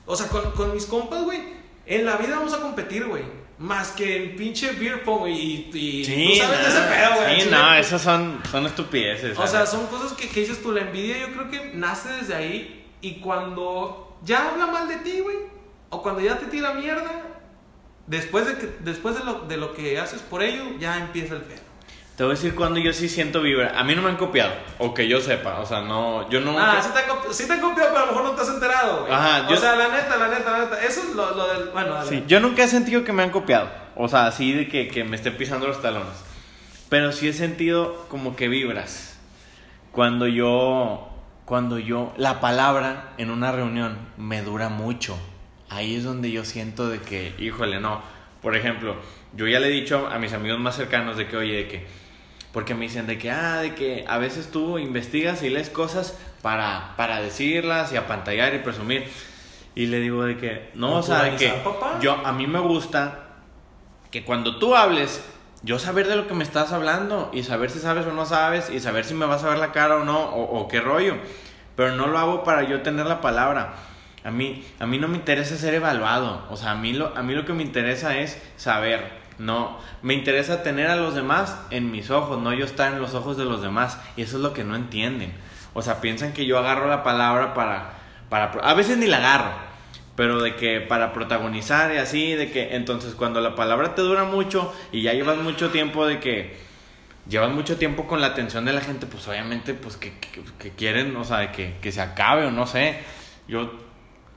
[0.06, 1.42] O sea, con, con mis compas, güey.
[1.86, 3.24] En la vida vamos a competir, güey.
[3.60, 7.42] Más que en pinche beer pong y, y sí, sabes de ese pedo, güey.
[7.42, 9.38] Sí, no, esas son, son estupideces.
[9.38, 12.36] O sea, son cosas que, que, dices tú, la envidia yo creo que nace desde
[12.36, 15.38] ahí y cuando ya habla mal de ti, güey,
[15.90, 17.24] o cuando ya te tira mierda,
[18.06, 21.42] después de, que, después de, lo, de lo que haces por ello, ya empieza el
[21.42, 21.67] pedo.
[22.18, 23.80] Te voy a decir cuando yo sí siento vibra.
[23.80, 25.60] A mí no me han copiado, o que yo sepa.
[25.60, 26.58] O sea, no, yo no.
[26.58, 28.50] Ah, sí te, han sí te han copiado, pero a lo mejor no te has
[28.50, 29.14] enterado, güey.
[29.14, 30.84] Ajá, O sea, la neta, la neta, la neta.
[30.84, 31.70] Eso es lo, lo del.
[31.70, 33.70] Bueno, Sí, yo nunca he sentido que me han copiado.
[33.96, 36.26] O sea, así de que, que me esté pisando los talones.
[36.90, 39.20] Pero sí he sentido como que vibras.
[39.92, 41.10] Cuando yo.
[41.46, 42.14] Cuando yo.
[42.18, 45.16] La palabra en una reunión me dura mucho.
[45.70, 48.02] Ahí es donde yo siento de que, híjole, no.
[48.42, 48.96] Por ejemplo,
[49.34, 52.07] yo ya le he dicho a mis amigos más cercanos de que, oye, de que
[52.52, 56.18] porque me dicen de que, ah, de que a veces tú investigas y lees cosas
[56.42, 59.08] para, para decirlas y apantallar y presumir.
[59.76, 62.00] Y le digo de que, no, o sea, de que papá.
[62.02, 63.26] yo, a mí me gusta
[64.10, 65.24] que cuando tú hables,
[65.62, 68.70] yo saber de lo que me estás hablando y saber si sabes o no sabes
[68.70, 71.16] y saber si me vas a ver la cara o no o, o qué rollo.
[71.76, 73.76] Pero no lo hago para yo tener la palabra.
[74.24, 76.46] A mí, a mí no me interesa ser evaluado.
[76.50, 79.27] O sea, a mí, lo, a mí lo que me interesa es saber.
[79.40, 83.14] No, me interesa tener a los demás en mis ojos, no yo estar en los
[83.14, 84.00] ojos de los demás.
[84.16, 85.34] Y eso es lo que no entienden.
[85.74, 87.94] O sea, piensan que yo agarro la palabra para...
[88.30, 89.52] para a veces ni la agarro.
[90.16, 94.24] Pero de que para protagonizar y así, de que entonces cuando la palabra te dura
[94.24, 96.58] mucho y ya llevas mucho tiempo de que
[97.30, 101.16] llevas mucho tiempo con la atención de la gente, pues obviamente pues que, que- quieren,
[101.18, 103.00] o sea, que, que se acabe o no sé.
[103.48, 103.72] Yo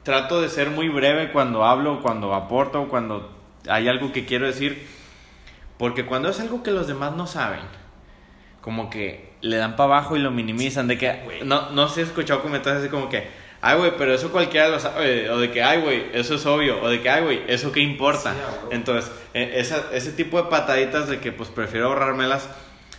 [0.02, 4.86] trato de ser muy breve cuando hablo, cuando aporto, cuando hay algo que quiero decir,
[5.78, 7.60] porque cuando es algo que los demás no saben,
[8.60, 12.04] como que le dan para abajo y lo minimizan, de que no, no sé he
[12.04, 13.28] escuchado comentarios así como que,
[13.62, 16.82] ay güey, pero eso cualquiera lo sabe, o de que, ay güey, eso es obvio,
[16.82, 18.32] o de que, ay güey, eso qué importa.
[18.32, 18.38] Sí.
[18.72, 22.48] Entonces, e- esa, ese tipo de pataditas de que pues prefiero ahorrármelas,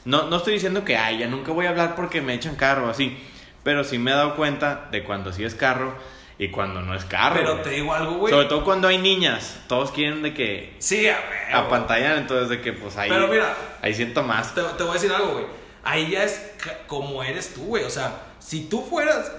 [0.06, 2.90] no, no estoy diciendo que, ay, ya nunca voy a hablar porque me echan carro,
[2.90, 3.18] así,
[3.64, 5.94] pero sí me he dado cuenta de cuando sí es carro
[6.42, 7.36] y cuando no es carro.
[7.36, 7.64] Pero güey.
[7.64, 8.34] te digo algo, güey.
[8.34, 11.56] Sobre todo cuando hay niñas, todos quieren de que Sí, a ver.
[11.56, 14.56] apantallan, entonces de que pues ahí, Pero mira, ahí siento más.
[14.56, 15.46] Te, te voy a decir algo, güey.
[15.84, 16.54] Ahí ya es
[16.88, 17.84] como eres tú, güey.
[17.84, 19.32] O sea, si tú fueras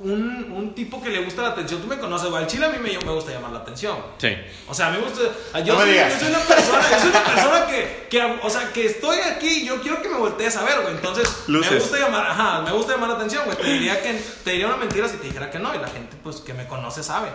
[0.00, 2.42] un, un tipo que le gusta la atención, tú me conoces, güey.
[2.42, 3.96] Al chile a mí me, me gusta llamar la atención.
[4.18, 4.28] Sí.
[4.68, 5.60] O sea, a mí me gusta.
[5.62, 6.12] Yo, No me soy, digas.
[6.14, 9.48] yo soy una persona, yo soy una persona que, que, o sea, que estoy aquí
[9.62, 10.94] y yo quiero que me voltees a ver, güey.
[10.94, 13.56] Entonces, me gusta llamar, ajá, me gusta llamar la atención, güey.
[13.56, 16.16] Te diría que te diría una mentira si te dijera que no, y la gente,
[16.22, 17.28] pues, que me conoce sabe.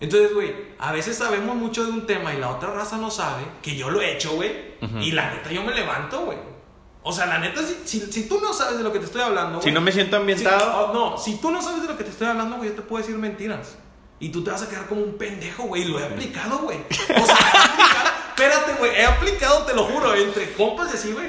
[0.00, 3.42] Entonces, güey, a veces sabemos mucho de un tema y la otra raza no sabe,
[3.62, 6.38] que yo lo he hecho, güey, y la neta yo me levanto, güey.
[7.02, 9.22] O sea, la neta, si, si, si tú no sabes de lo que te estoy
[9.22, 11.88] hablando, Si güey, no me siento si- ambientado, oh, no, si tú no sabes de
[11.88, 13.76] lo que te estoy hablando, güey, yo te puedo decir mentiras.
[14.20, 15.82] Y tú te vas a quedar como un pendejo, güey.
[15.82, 16.78] Y lo he aplicado, güey.
[16.78, 18.90] O sea, he aplicado- espérate, güey.
[18.96, 21.28] He aplicado, te lo juro, entre compas y así, güey.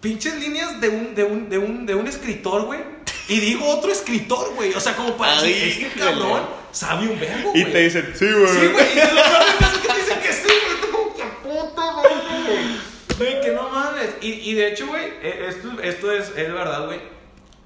[0.00, 2.80] Pinches líneas de un, de un, de un, de un escritor, güey.
[3.28, 4.72] Y digo otro escritor, güey.
[4.74, 6.18] O sea, como para Ay, decir, este híjole.
[6.20, 6.42] cabrón
[6.72, 7.72] sabe un verbo, y güey.
[7.72, 8.48] te dicen, sí, güey.
[8.48, 8.92] Sí, güey.
[8.92, 10.80] Y de lo peor del caso es que te dicen que sí, güey.
[10.80, 12.80] Tú como que puta güey.
[13.20, 13.79] Güey, que no mames.
[14.20, 17.00] Y, y de hecho, güey, eh, esto, esto es, es verdad, güey.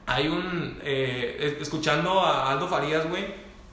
[0.06, 0.78] Hay un.
[0.82, 3.24] eh, es- escuchando a Aldo Farías, güey,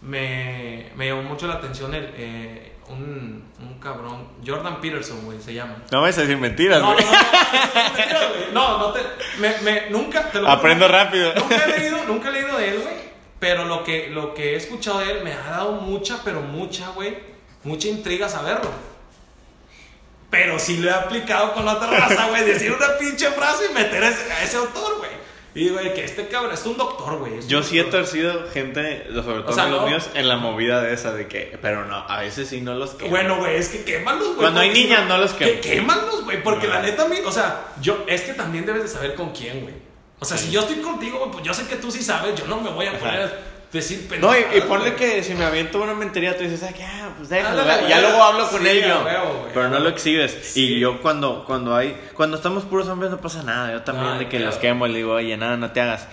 [0.01, 4.27] me, me llamó mucho la atención el, eh, un, un cabrón.
[4.45, 5.75] Jordan Peterson, güey, se llama.
[5.91, 7.05] No me vas a decir mentiras, No, no, güey.
[7.05, 9.01] no, no, no, no, no te,
[9.39, 11.33] me, me, nunca, te lo Aprendo nunca- rápido.
[11.35, 12.95] Nunca he leído, nunca he leído de él, güey.
[13.39, 16.89] Pero lo que, lo que he escuchado de él me ha dado mucha, pero mucha,
[16.89, 17.17] güey,
[17.63, 18.69] mucha intriga saberlo.
[20.31, 23.73] Pero sí lo he aplicado con la otra raza, güey, decir una pinche frase y
[23.73, 25.11] meter a ese, a ese autor, güey.
[25.53, 27.45] Y güey, que este cabrón es un doctor, güey.
[27.45, 29.87] Yo sí he torcido gente, sobre todo sea, los no.
[29.87, 32.91] míos, en la movida de esa de que, pero no, a veces sí no los
[32.91, 33.09] quemo.
[33.09, 34.37] Bueno, güey, es que quémalos, güey.
[34.37, 35.51] Cuando hay niñas, no los quemo.
[35.51, 36.75] Que quémalos, güey, porque No.
[36.75, 39.75] la neta, o sea, yo, es que también debes de saber con quién, güey.
[40.19, 40.45] O sea, Sí.
[40.45, 42.69] si yo estoy contigo, güey, pues yo sé que tú sí sabes, yo no me
[42.69, 43.33] voy a poner Ajá.
[43.71, 44.95] Decir No, y, y ponle güey.
[44.95, 47.61] que si me aviento una mentería, tú dices, "Ay, ah, pues déjalo.
[47.61, 49.01] Ándale, ya- luego hablo con Sí, él yo.
[49.01, 49.15] güey,
[49.53, 50.37] pero no lo exhibes.
[50.43, 50.75] Sí.
[50.75, 53.71] Y yo cuando, cuando hay, cuando estamos puros hombres no pasa nada.
[53.71, 54.45] Yo también Ay, de que claro.
[54.47, 56.07] los quemo y le digo, oye, nada, no te hagas.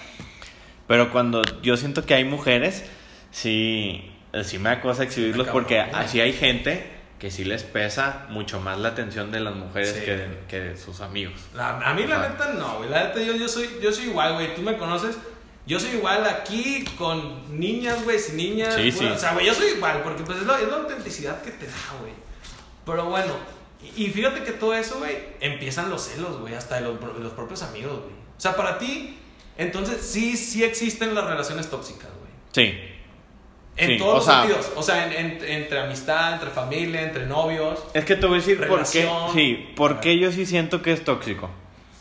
[0.86, 2.84] Pero cuando yo siento que hay mujeres,
[3.30, 4.10] sí,
[4.44, 6.04] sí me da cosa exhibirlos Está porque cabrón, güey.
[6.04, 10.04] así hay gente que sí les pesa mucho más la atención de las mujeres Sí.
[10.04, 11.34] que, de, que de sus amigos.
[11.54, 12.88] La- a mí la neta no, güey.
[12.90, 14.54] La neta yo, yo, soy, yo soy igual, güey.
[14.54, 15.18] Tú me conoces.
[15.68, 18.74] Yo soy igual aquí con niñas, güey, sin niñas.
[18.74, 18.92] Sí, güey.
[18.92, 19.04] sí.
[19.04, 21.66] O sea, güey, yo soy igual porque pues es la, es la autenticidad que te
[21.66, 22.12] da, güey.
[22.86, 23.34] Pero bueno,
[23.94, 27.20] y, y fíjate que todo eso, güey, empiezan los celos, güey, hasta de los, de
[27.20, 28.14] los propios amigos, güey.
[28.36, 29.18] O sea, para ti,
[29.58, 32.30] entonces sí, sí existen las relaciones tóxicas, güey.
[32.52, 32.78] Sí.
[33.76, 34.72] En Sí, todos los sea- sentidos.
[34.74, 37.78] O sea, en- en- entre amistad, entre familia, entre novios.
[37.94, 39.02] Es que te voy a decir por qué.
[39.02, 39.34] Relación.
[39.34, 41.48] Sí, por qué yo sí siento que es tóxico.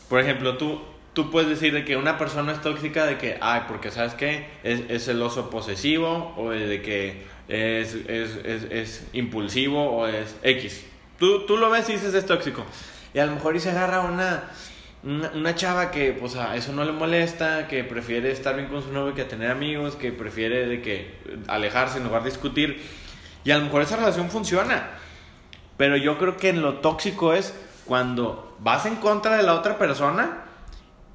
[0.09, 0.81] Por ejemplo, tú,
[1.17, 4.45] tú puedes decir de que una persona es tóxica de que, ay, porque sabes qué,
[4.63, 8.37] es, es celoso posesivo, o de que es, es,
[8.69, 10.85] es, impulsivo, o es X.
[11.17, 12.63] Tú, tú lo ves y dices es tóxico.
[13.15, 14.43] Y a lo mejor y se agarra una,
[15.01, 18.83] una, una chava que, pues, a eso no le molesta, que prefiere estar bien con
[18.83, 21.15] su novio que tener amigos, que prefiere de que
[21.47, 22.79] alejarse en lugar de discutir.
[23.43, 24.91] Y a lo mejor esa relación funciona.
[25.77, 29.79] Pero yo creo que en lo tóxico es cuando vas en contra de la otra
[29.79, 30.43] persona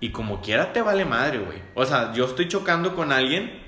[0.02, 1.58] y como quiera te vale madre, güey.
[1.76, 3.62] O sea, yo estoy chocando con alguien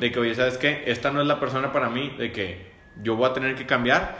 [0.00, 0.82] de que, oye, ¿sabes qué?
[0.86, 4.18] Esta no es la persona para mí, de que yo voy a tener que cambiar.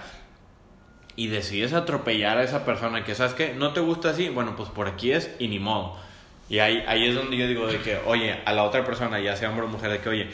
[1.17, 3.55] Y decides atropellar a esa persona que, ¿sabes qué?
[3.55, 5.97] No te gusta así, bueno, pues por aquí es y ni modo.
[6.49, 9.35] Y ahí, ahí es donde yo digo de que, oye, a la otra persona, ya
[9.35, 10.29] sea hombre o mujer, de que, oye,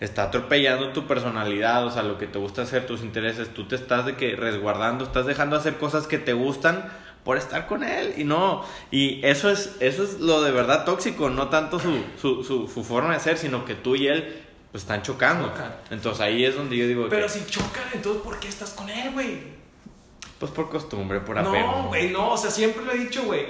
[0.00, 3.74] está atropellando tu personalidad, o sea, lo que te gusta hacer, tus intereses, tú te
[3.74, 6.90] estás de que resguardando, estás dejando hacer cosas que te gustan
[7.28, 11.28] por estar con él y no y eso es eso es lo de verdad tóxico
[11.28, 14.84] no tanto su, su, su, su forma de ser sino que tú y él pues
[14.84, 15.74] están chocando Chocan.
[15.90, 18.88] entonces ahí es donde yo digo Pero que, si chocan, entonces ¿por qué estás con
[18.88, 19.40] él, güey?
[20.38, 23.44] pues por costumbre por apego No, güey, no, o sea, siempre lo he dicho, güey.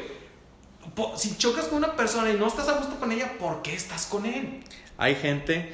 [1.17, 4.07] Si chocas con una persona y no estás a gusto con ella, ¿por qué estás
[4.07, 4.61] con él?
[4.97, 5.73] hay gente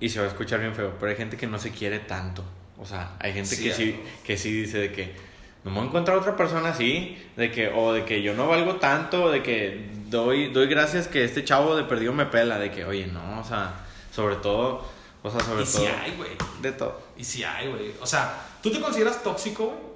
[0.00, 2.44] y se va a escuchar bien feo pero hay gente que no se quiere tanto
[2.76, 5.33] o sea hay gente que sí que sí dice de que
[5.64, 8.76] me voy a encontrar otra persona así, de que, o de que yo no valgo
[8.76, 12.84] tanto, de que doy, doy gracias que este chavo de perdido me pela, de que,
[12.84, 13.72] oye, no, o sea,
[14.10, 14.84] sobre todo,
[15.22, 16.30] o sea, sobre Y todo, si hay, güey.
[16.60, 17.00] de todo.
[17.16, 17.92] Y si hay, güey.
[18.00, 19.94] O sea, ¿tú te consideras tóxico, güey?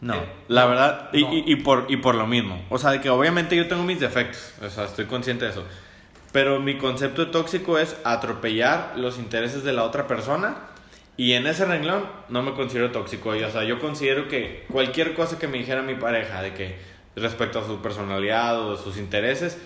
[0.00, 1.32] No, Eh, la no, verdad, y, no.
[1.32, 4.00] y, y por, y por lo mismo, o sea, de que obviamente yo tengo mis
[4.00, 5.62] defectos, o sea, estoy consciente de eso,
[6.32, 10.56] pero mi concepto de tóxico es atropellar los intereses de la otra persona.
[11.16, 13.34] Y en ese renglón no me considero tóxico.
[13.36, 16.76] y, O sea, yo considero que cualquier cosa que me dijera mi pareja de que
[17.16, 19.58] respecto a su personalidad o de sus intereses,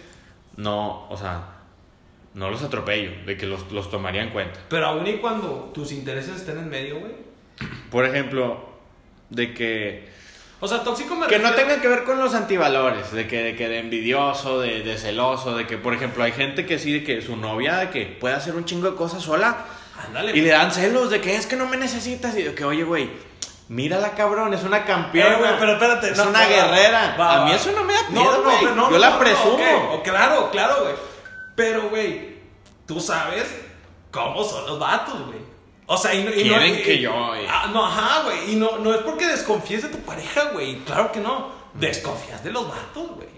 [0.56, 1.44] no, o sea,
[2.34, 4.58] no los atropello, de que los, los tomaría en cuenta.
[4.68, 7.12] Pero aún y cuando tus intereses estén en medio, güey.
[7.90, 8.68] Por ejemplo,
[9.30, 10.08] de que
[10.60, 13.42] O sea, tóxico me Que no refiero- tenga que ver con los antivalores, de que
[13.42, 16.92] de, que de envidioso, de, de celoso, de que, por ejemplo, hay gente que sí,
[16.92, 19.64] de que su novia, de que puede hacer un chingo de cosas sola
[20.04, 20.32] Ándale.
[20.36, 22.84] y le dan celos, de que es que no me necesitas, y de que, oye,
[22.84, 23.10] güey,
[23.68, 25.36] mírala, cabrón, es una Eh, campeona.
[25.38, 26.10] güey, pero espérate.
[26.10, 27.16] Es no, una guerrera.
[27.18, 28.56] va, a mí eso no me da No, miedo, no, güey.
[28.60, 30.02] pero no, Yo no, la no, presumo.
[30.04, 30.94] claro, claro, güey.
[31.56, 32.36] Pero, güey,
[32.86, 33.44] tú sabes
[34.10, 35.38] cómo son los vatos, güey.
[35.86, 36.30] O sea, y no.
[36.30, 37.46] y no- Quieren y- que yo, eh.
[37.48, 38.52] Ah, no, ajá, güey.
[38.52, 40.80] Y no, no es porque desconfíes de tu pareja, güey.
[40.80, 41.50] Claro que no.
[41.74, 43.35] Desconfías de los vatos, güey.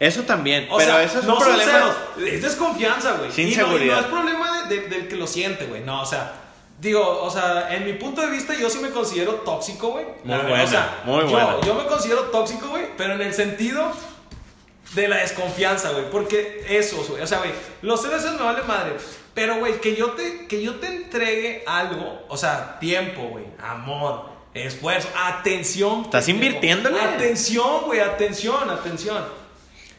[0.00, 1.72] Eso también, O pero sea, eso es no un problema.
[1.72, 1.96] celos,
[2.32, 3.30] es desconfianza, güey.
[3.32, 3.94] Sin y no, y seguridad.
[3.94, 5.82] no es problema de- de- del que lo siente, güey.
[5.82, 6.32] No, o sea,
[6.80, 10.04] digo, o sea, en mi punto de vista yo sí me considero tóxico, güey.
[10.24, 11.60] Muy buena, o sea, muy yo, buena.
[11.64, 13.92] Yo me considero tóxico, güey, pero en el sentido
[14.94, 16.10] de la desconfianza, güey.
[16.10, 17.22] Porque eso, güey.
[17.22, 17.52] O sea, güey,
[17.82, 18.92] los celos me vale madre.
[19.32, 24.26] Pero, güey, que yo te, que yo te entregue algo, o sea, tiempo, güey, amor,
[24.54, 26.02] esfuerzo, atención.
[26.04, 27.00] Estás invirtiéndole.
[27.00, 29.43] Atención, güey, atención, atención.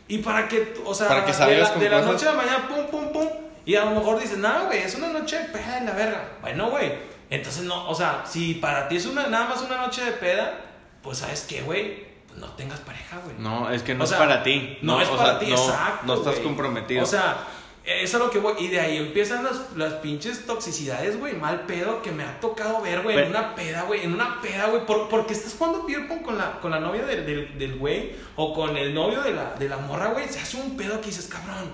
[0.08, 2.86] Y para que, o sea, Para que de la, de noche a la mañana, pum,
[2.88, 3.28] pum, pum.
[3.66, 6.24] Y a lo mejor dices, no, güey, es una noche de peda en la verga.
[6.42, 6.94] Bueno, güey.
[7.32, 10.60] Entonces, no, o sea, si para ti es una, nada más una noche de peda,
[11.02, 12.06] pues, ¿sabes qué, güey?
[12.28, 13.36] Pues no tengas pareja, güey.
[13.40, 14.78] No, es que no O es para ti.
[14.84, 16.06] No, es para sea, ti, no, exacto.
[16.06, 17.04] No estás comprometido.
[17.04, 17.38] O sea,
[17.86, 18.56] eso es lo que voy.
[18.60, 21.36] Y de ahí empiezan las, las pinches toxicidades, güey.
[21.36, 23.18] Mal pedo que me ha tocado ver, güey.
[23.18, 24.04] En una peda, güey.
[24.04, 24.86] En una peda, güey.
[24.86, 28.16] Por, porque estás jugando beer pong con la, con la novia del, del, del güey.
[28.36, 30.28] O con el novio de la, de la morra, güey.
[30.28, 31.72] Se hace un pedo que dices, cabrón.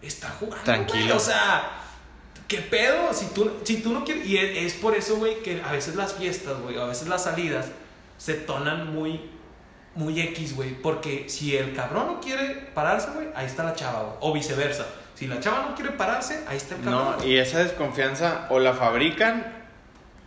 [0.00, 0.64] Está jugando.
[0.64, 1.04] Tranquilo.
[1.04, 1.16] güey.
[1.16, 1.78] O sea.
[2.48, 3.12] ¿Qué pedo?
[3.12, 4.26] Si tú, si tú no quieres.
[4.26, 7.24] Y es, es por eso, güey, que a veces las fiestas, güey, a veces las
[7.24, 7.66] salidas
[8.16, 9.20] se tonan muy,
[9.94, 10.80] muy X, güey.
[10.80, 14.16] Porque si el cabrón no quiere pararse, güey, ahí está la chava, güey.
[14.20, 14.86] O viceversa.
[15.22, 17.14] Si la chava no quiere pararse, ahí está el cabrón.
[17.20, 19.46] No, y esa desconfianza o la fabrican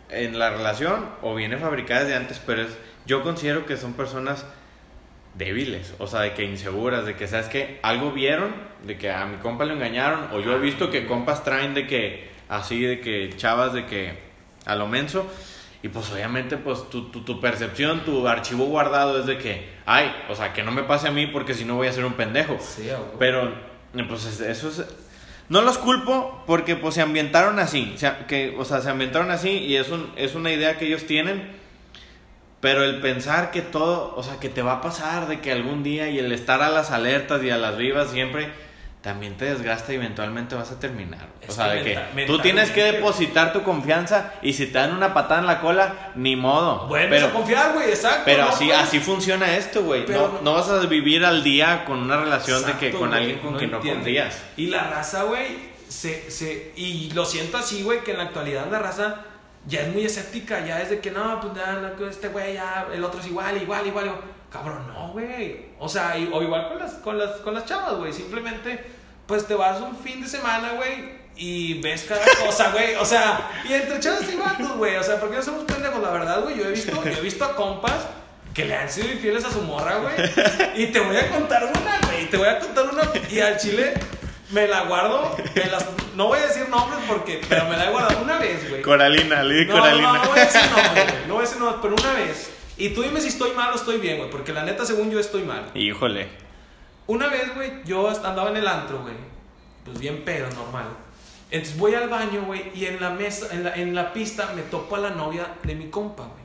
[0.08, 2.70] en la relación o viene fabricada desde antes, pero es,
[3.04, 4.46] yo considero que son personas
[5.34, 8.54] débiles, o sea, de que inseguras, de que, ¿sabes que Algo vieron,
[8.84, 11.86] de que a mi compa lo engañaron, o yo he visto que compas traen de
[11.86, 14.14] que, así, de que chavas, de que
[14.64, 15.30] a lo menso,
[15.82, 20.10] y pues obviamente, pues tu, tu, tu percepción, tu archivo guardado es de que, ay,
[20.30, 22.14] o sea, que no me pase a mí porque si no voy a ser un
[22.14, 22.56] pendejo.
[22.58, 22.88] Sí.
[23.18, 24.84] Pero, pues es- eso es.
[25.48, 27.92] No los culpo porque pues se ambientaron así.
[27.94, 30.86] O sea, que, o sea, se ambientaron así y es, un, es una idea que
[30.86, 31.54] ellos tienen.
[32.60, 35.82] Pero el pensar que todo, o sea, que te va a pasar de que algún
[35.82, 38.48] día y el estar a las alertas y a las vivas siempre,
[39.06, 41.28] también te desgasta y eventualmente vas a terminar.
[41.40, 41.84] Es o sea, que de
[42.16, 45.60] que tú tienes que depositar tu confianza y si te dan una patada en la
[45.60, 46.88] cola, ni modo.
[46.88, 48.22] Vuelves pero, a confiar, güey, exacto.
[48.24, 50.04] pero ¿no, así, así funciona esto, güey.
[50.08, 53.56] No, no- vas a vivir al día con una relación de que con alguien con
[53.56, 54.42] quien no confías.
[54.56, 55.56] Y la raza, güey,
[55.88, 59.20] se, se, y lo siento así, güey, que en la actualidad la raza
[59.66, 62.88] ya es muy escéptica, ya es de que no, pues ya, no, este güey, ya,
[62.92, 64.06] el otro es igual, igual, igual.
[64.06, 64.20] igual.
[64.50, 65.66] Cabrón, no, güey.
[65.78, 68.12] O sea, y- o igual con las, con las, con las chavas, güey.
[68.12, 68.95] Simplemente,
[69.26, 72.94] pues te vas un fin de semana, güey, y ves cada cosa, güey.
[72.96, 74.96] O sea, y entre chavas y vatos, güey.
[74.96, 76.58] O sea, porque no somos pendejos, la verdad, güey.
[76.58, 78.06] Yo he visto, yo he visto a compas
[78.54, 80.14] que le han sido infieles a su morra, güey.
[80.82, 82.26] Y te voy a contar una, güey.
[82.30, 83.02] Te voy a contar una.
[83.30, 83.92] Y al chile
[84.50, 85.36] me la guardo.
[85.54, 85.84] me las-
[86.14, 87.40] no voy a decir nombres porque.
[87.48, 88.80] Pero me la he guardado una vez, güey.
[88.80, 90.12] Coralina, le di No, no, Coralina.
[90.14, 91.26] no, no voy a decir nombres, güey.
[91.26, 92.50] No voy a decir nombres, pero una vez.
[92.78, 94.30] Y tú dime si estoy mal o estoy bien, güey.
[94.30, 95.70] Porque la neta, según yo, estoy mal.
[95.74, 96.28] Híjole.
[97.06, 99.14] Una vez, güey, yo andaba en el antro, güey.
[99.84, 100.86] Pues bien pedo, normal.
[101.50, 104.62] Entonces voy al baño, güey, y en la mesa, en la, en la pista me
[104.62, 106.44] topo a la novia de mi compa, güey.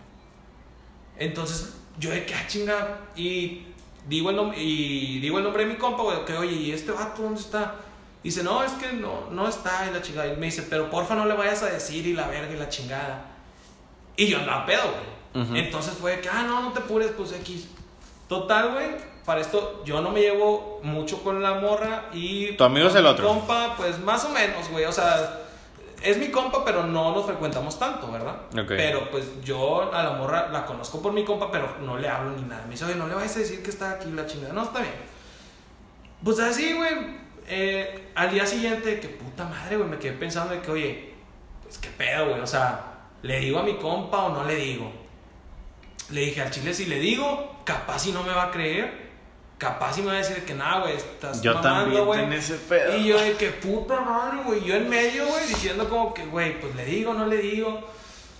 [1.17, 3.65] Entonces yo de que, ah, chinga, y
[4.07, 6.91] digo el, nombre, y digo el nombre de mi compa, güey, que, oye, ¿y este
[6.91, 7.75] vato dónde está?
[8.23, 10.31] Dice, no, es que no, no está y la chingada.
[10.31, 12.69] Y me dice, pero porfa no le vayas a decir y la verga y la
[12.69, 13.25] chingada.
[14.15, 15.59] Y yo andaba pedo, güey.
[15.59, 17.67] Entonces fue que, ah, no, no te apures, pues X.
[18.27, 18.89] Total, güey,
[19.25, 22.53] para esto yo no me llevo mucho con la morra y...
[22.53, 23.27] Tu amigo es el mi otro.
[23.27, 25.37] compa, pues más o menos, güey, o sea...
[26.03, 28.35] Es mi compa, pero no nos frecuentamos tanto, ¿verdad?
[28.67, 32.31] Pero pues yo a la morra la conozco por mi compa, pero no le hablo
[32.31, 32.63] ni nada.
[32.63, 34.51] Me dice, oye, no le vayas a decir que está aquí la chingada.
[34.51, 34.95] No, está bien.
[36.23, 36.91] Pues así, güey.
[37.47, 41.13] eh, al día siguiente, que puta madre, güey, me quedé pensando de que, oye,
[41.61, 42.41] pues qué pedo, güey.
[42.41, 42.81] O sea,
[43.21, 44.91] ¿le digo a mi compa o no le digo?
[46.09, 49.00] Le dije al chile, si le digo, capaz si no me va a creer.
[49.61, 52.33] Capaz si me va a decir que nada, güey, estás Yo mamando, güey.
[52.33, 52.97] ese pedo.
[52.97, 54.63] Y yo de que puta madre, güey.
[54.63, 57.87] Yo en medio, güey, diciendo como que, güey, pues le digo, no le digo.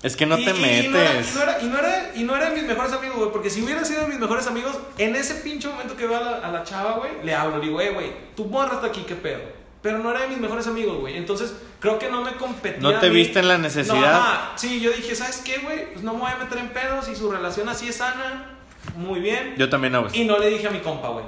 [0.02, 1.32] Es que no Y- te y- metes.
[1.32, 2.92] Y no, era, y, no era, y, no era, y no era de mis mejores
[2.94, 3.32] amigos, güey.
[3.32, 6.38] Porque si hubiera sido mis mejores amigos, en ese pinche momento que veo a la,
[6.38, 7.58] a la chava, güey, le hablo.
[7.58, 9.42] Le digo, güey, güey, tu morra está aquí, qué pedo.
[9.84, 11.18] Pero no era de mis mejores amigos, güey.
[11.18, 12.80] Entonces, creo que no me competía.
[12.82, 14.16] No te viste en la No, necesidad.
[14.16, 14.52] ajá.
[14.56, 15.92] Sí, yo dije, ¿sabes qué, güey?
[15.94, 17.08] Pues no me voy a meter en pedos.
[17.10, 18.58] Y su relación así es sana,
[18.96, 19.56] muy bien.
[19.58, 20.16] Yo también hago eso.
[20.16, 21.26] Y no le dije a mi compa, güey.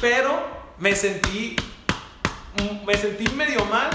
[0.00, 0.30] Pero
[0.78, 1.56] me sentí.
[2.86, 3.90] Me sentí medio mal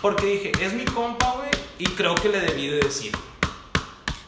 [0.00, 1.50] porque dije, es mi compa, güey.
[1.78, 3.12] Y creo que le debí de decir.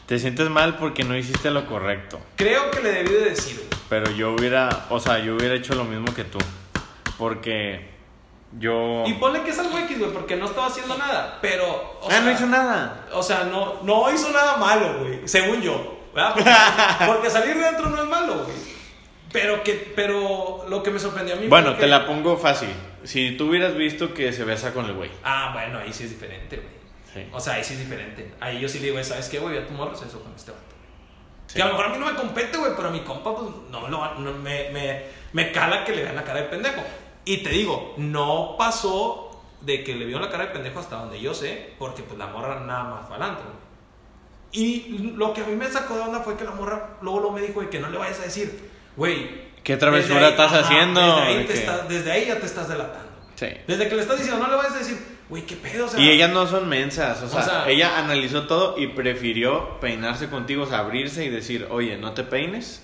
[0.05, 2.19] Te sientes mal porque no hiciste lo correcto.
[2.35, 3.67] Creo que le debí de decir, güey.
[3.89, 6.39] Pero yo hubiera, o sea, yo hubiera hecho lo mismo que tú.
[7.17, 7.89] Porque
[8.57, 9.03] yo...
[9.05, 11.39] Y ponle que es algo X, güey, porque no estaba haciendo nada.
[11.41, 11.65] Pero.
[12.01, 13.07] o ah, sea, no hizo nada.
[13.13, 15.27] O sea, no, no hizo nada malo, güey.
[15.27, 15.96] Según yo.
[16.17, 16.33] ¿Verdad?
[16.33, 18.57] Porque, porque salir de dentro no es malo, güey.
[19.31, 22.69] Pero, que, pero lo que me sorprendió a mí Bueno, te que- la pongo fácil.
[23.03, 25.11] Si tú hubieras visto que se besa con el güey.
[25.23, 26.67] Ah, bueno, ahí sí es diferente, güey.
[27.13, 27.29] Sí.
[27.33, 28.33] O sea, ahí sí es diferente.
[28.39, 29.57] Ahí yo sí le digo, ¿sabes qué, güey?
[29.57, 30.63] A tu morro se eso con este vato.
[31.47, 31.55] Sí.
[31.55, 33.49] Que a lo mejor a mí no me compete, güey, pero a mi compa, pues,
[33.69, 35.03] no, lo va- no me, me,
[35.33, 36.81] me cala que le vean la cara de pendejo.
[37.25, 41.19] Y te digo, no pasó de que le vio la cara de pendejo hasta donde
[41.21, 43.66] yo sé, porque pues la morra nada más fue adelante, güey.
[44.51, 47.35] Y lo que a mí me sacó de onda fue que la morra luego, luego
[47.35, 49.47] me dijo, güey, que no le vayas a decir, güey.
[49.63, 51.01] ¿Qué travesura estás ajá, haciendo?
[51.01, 53.11] Desde ahí, te que- estás- desde ahí ya te estás delatando.
[53.35, 53.47] Sí.
[53.67, 54.97] Desde que le estás diciendo, no le vayas a decir,
[55.29, 55.99] güey, qué pedo, o sea.
[55.99, 60.29] Y ellas no son mensas, o sea, O sea- ella analizó todo y prefirió peinarse
[60.29, 62.83] contigo, o sea, abrirse y decir, oye, no te peines.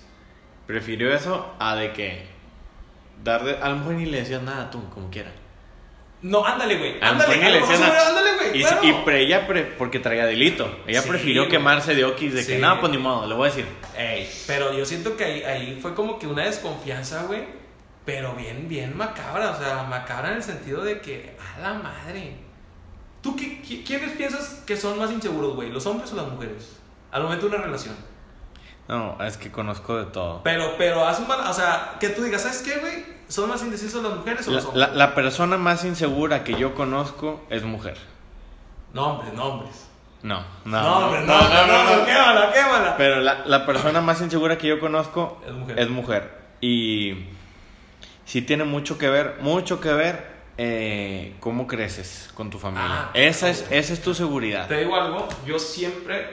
[0.68, 2.26] Prefirió eso a de que
[3.24, 5.32] darle, a lo mejor ni le decías nada tú, como quiera.
[6.24, 6.96] No, ándale, güey.
[7.02, 8.58] Ándale, ándale, güey.
[8.60, 8.80] Y, claro.
[8.84, 12.58] y pre- ella, pre- porque traía delito, ella Sí, prefirió quemarse de okis, de que
[12.60, 13.66] nada, pues ni modo, le voy a decir.
[13.98, 17.44] Ey, pero yo siento que ahí, ahí fue como que una desconfianza, güey.
[18.06, 19.52] Pero bien, bien macabra.
[19.52, 22.36] O sea, macabra en el sentido de que, a la madre.
[23.22, 25.70] ¿Tú qué, qui- quiénes piensas que son más inseguros, güey?
[25.72, 26.78] ¿Los hombres o las mujeres?
[27.12, 27.96] Al momento de una relación.
[28.88, 30.42] No, es que conozco de todo.
[30.44, 33.06] Pero, pero haz un mal- O sea, que tú digas, ¿sabes qué, güey?
[33.30, 34.88] ¿Son más indecisos las mujeres o La, los hombres?
[34.90, 37.98] la- la persona más insegura que yo conozco es mujer.
[38.94, 39.88] Nombres, nombres.
[40.22, 42.96] No, no, Nombres, no, no, no, no, quémala, quémala.
[42.98, 45.80] Pero la, la persona más insegura que yo conozco Es mujer.
[45.80, 46.38] es mujer.
[46.62, 47.26] Y
[48.26, 53.08] sí tiene mucho que ver, mucho que ver eh, cómo creces con tu familia.
[53.08, 54.68] Ah, esa, es, esa es tu seguridad.
[54.68, 56.26] Te digo algo, yo siempre,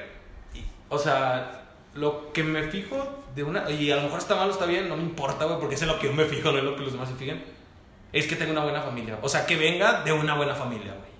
[0.89, 1.60] o sea,
[1.94, 4.88] lo que me fijo de una, y a lo mejor está mal o está bien,
[4.88, 6.76] no me importa, güey, porque es en lo que yo me fijo, no es lo
[6.76, 7.42] que los demás se fijen,
[8.12, 9.18] es que tenga una buena familia.
[9.22, 11.11] O sea, que venga de una buena familia, güey.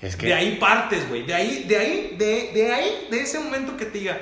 [0.00, 1.22] Es que De ahí partes, güey.
[1.22, 4.18] De ahí, de ahí, de, de ahí, de ese momento que te diga,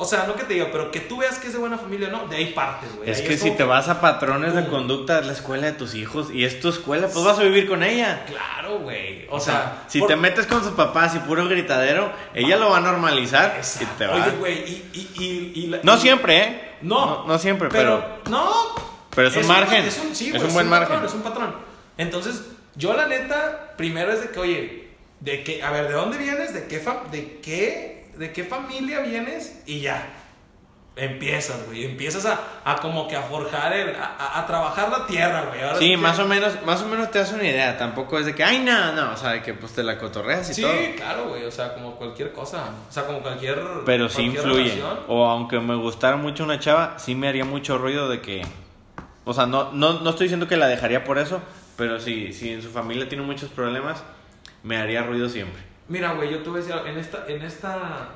[0.00, 2.08] o sea, no que te diga, pero que tú veas que es de buena familia,
[2.08, 2.26] ¿no?
[2.26, 3.10] De ahí partes, güey.
[3.10, 4.70] es Ahí que si como te vas a patrones de Pum.
[4.70, 7.68] conducta de la escuela de tus hijos y es tu escuela, pues vas a vivir
[7.68, 8.24] con ella.
[8.26, 9.26] Claro, güey.
[9.28, 12.56] O, O sea, sea, si por- te metes con sus papás y puro gritadero, ella
[12.56, 13.84] lo va a normalizar Exacto.
[13.94, 14.14] y te va.
[14.14, 16.70] Oye, güey, y, y, y, y la- no siempre, ¿eh?
[16.82, 18.50] No, no, no siempre, pero, no,
[19.14, 19.84] pero es un margen.
[19.84, 20.88] es un, sí, Es un buen margen.
[20.88, 21.54] patrón, es un patrón.
[21.98, 22.42] Entonces,
[22.74, 24.88] yo la neta, primero es de que, oye,
[25.20, 26.54] de que, a ver, ¿de dónde vienes?
[26.54, 29.62] ¿De qué, fa- de qué, de qué familia vienes?
[29.66, 30.06] Y ya,
[30.96, 35.46] empiezas, güey, empiezas a, a como que a forjar el, a, a- trabajar la tierra,
[35.48, 35.62] güey.
[35.62, 37.78] Ahora Sí, que- más o menos, más o menos te das una idea.
[37.78, 40.50] Tampoco es de que, ay, no, no, o sea, de que pues te la cotorreas
[40.50, 40.72] y Sí, todo.
[40.96, 43.58] claro, güey, o sea, como cualquier cosa, o sea, como cualquier...
[43.86, 44.62] Pero sí cualquier influye.
[44.74, 44.98] relación.
[45.08, 48.42] O aunque me gustara mucho una chava, sí me haría mucho ruido de que.
[49.24, 51.40] O sea, no, no, no estoy diciendo que la dejaría por eso,
[51.76, 54.02] pero sí, si en su familia tiene muchos problemas,
[54.62, 55.62] me haría ruido siempre.
[55.90, 58.08] Mira, güey, yo te voy a decir, algo, en esta, en esta,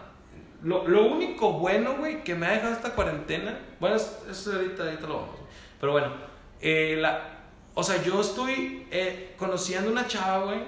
[0.63, 4.85] lo, lo único bueno, güey, que me ha dejado esta cuarentena, bueno, es, es ahorita,
[4.85, 5.37] ahorita lo vamos,
[5.79, 6.09] pero bueno,
[6.63, 7.35] eh, la,
[7.75, 10.61] o sea, yo estoy eh, conociendo una chava, güey,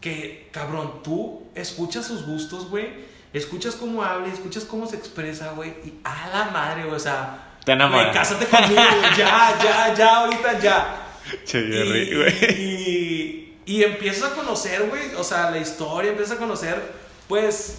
[0.00, 3.08] que, cabrón, tú escuchas sus gustos, güey.
[3.32, 5.70] Escuchas cómo habla, escuchas cómo se expresa, güey.
[5.84, 7.56] Y a la madre, güey, o sea.
[7.64, 8.04] Te enamoras.
[8.04, 8.82] Güey, cásate conmigo.
[9.16, 10.96] Ya, ya, ya, ahorita ya.
[11.44, 12.42] Che, güey.
[12.58, 16.80] y, y empiezas a conocer, güey, o sea, la historia, empiezas a conocer,
[17.28, 17.78] pues,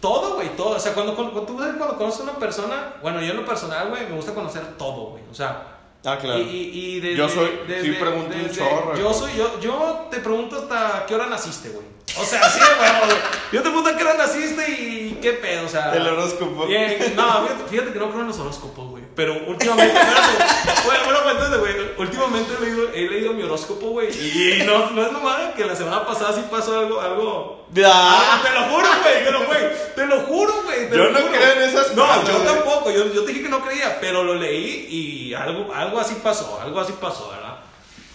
[0.00, 0.76] todo, güey, todo.
[0.76, 3.88] O sea, cuando, cuando, tú cuando conoces a una persona, bueno, yo en lo personal,
[3.90, 5.22] güey, me gusta conocer todo, güey.
[5.30, 6.38] O sea, Ah, claro.
[6.40, 10.08] y, y, y desde- Yo soy- sí desde- pregunto un chorro, Yo soy, yo, yo
[10.10, 11.84] te pregunto hasta qué hora naciste, güey.
[12.18, 13.18] O sea, sí, güey, güey.
[13.52, 15.92] Yo te pregunto a qué hora naciste y qué pedo, o sea.
[15.94, 16.64] El horóscopo.
[16.64, 18.99] No, fíjate, fíjate que no creo en los horóscopos, güey.
[19.20, 19.92] Pero últimamente,
[20.86, 24.08] bueno, bueno, pues, entonces, güey, últimamente he leído, he leído mi horóscopo, güey.
[24.08, 27.66] Y no, no es nomás que la semana pasada sí pasó algo, algo.
[27.84, 28.40] Ah.
[28.42, 29.60] Te lo juro, güey, te lo, güey,
[29.94, 30.88] te lo juro, güey.
[30.90, 31.32] Yo no juro.
[31.32, 32.46] creo en esas No, cosas, yo güey.
[32.46, 36.14] tampoco, yo, yo te dije que no creía, pero lo leí y algo, algo así
[36.22, 37.58] pasó, algo así pasó, ¿verdad?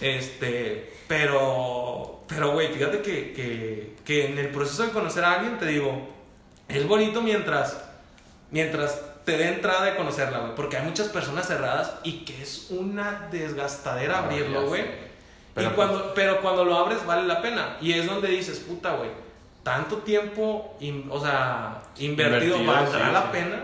[0.02, 5.60] Este, pero, pero, güey, fíjate que, que, que en el proceso de conocer a alguien,
[5.60, 6.10] te digo,
[6.68, 7.78] es bonito mientras,
[8.50, 12.68] mientras te dé entrada de conocerla, güey, porque hay muchas personas cerradas y que es
[12.70, 14.84] una desgastadera No, abrirlo, güey.
[14.84, 17.78] Pero, Pero, cuando, pero cuando lo abres vale la pena.
[17.82, 19.10] Y es donde dices, puta, güey,
[19.64, 23.28] tanto tiempo, in- o sea, invertido, ¿valdrá sí, la sí.
[23.32, 23.64] pena?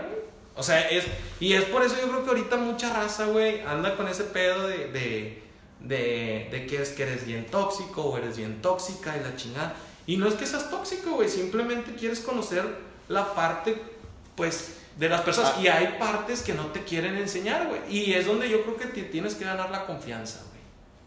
[0.56, 1.04] O sea, es...
[1.40, 4.66] Y es por eso yo creo que ahorita mucha raza, güey, anda con ese pedo
[4.68, 4.88] de...
[4.88, 5.42] de
[5.82, 9.74] de, de que, es, que eres bien tóxico o eres bien tóxica y la chingada.
[10.06, 12.64] Y no es que seas tóxico, güey, simplemente quieres conocer
[13.08, 13.82] la parte,
[14.36, 15.54] pues, de las personas.
[15.56, 15.60] Ah.
[15.60, 17.80] Y hay partes que no te quieren enseñar, güey.
[17.88, 20.62] Y es donde yo creo que te tienes que ganar la confianza, güey.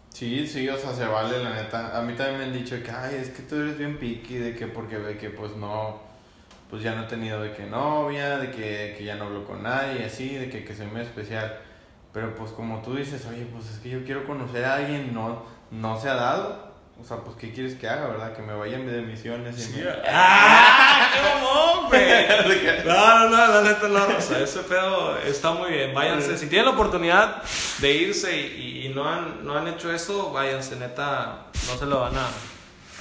[0.10, 1.98] Sí, sí, o sea, se vale, la neta.
[1.98, 4.56] A mí también me han dicho que, ay, es que tú eres bien piqui, de
[4.56, 6.00] que porque ve que pues no,
[6.70, 9.64] pues ya no he tenido de que novia, de que, que ya no hablo con
[9.64, 11.60] nadie, así, de que, que soy muy especial.
[12.14, 15.44] Pero pues como tú dices, oye, pues es que yo quiero conocer a alguien, no,
[15.70, 16.65] no se ha dado.
[17.06, 18.34] O sea, pues ¿qué quieres que haga, verdad?
[18.34, 21.08] Que me vaya de misiones y me- ¡Ah!
[21.14, 22.26] ¡Qué mamón, güey!
[22.86, 25.94] No, no, no, la neta no, o sea, ese pedo está muy bien.
[25.94, 27.44] Váyanse, si tienen la oportunidad
[27.78, 32.00] de irse y, y no, han, no han hecho eso, váyanse, neta, no se lo
[32.02, 32.28] van a,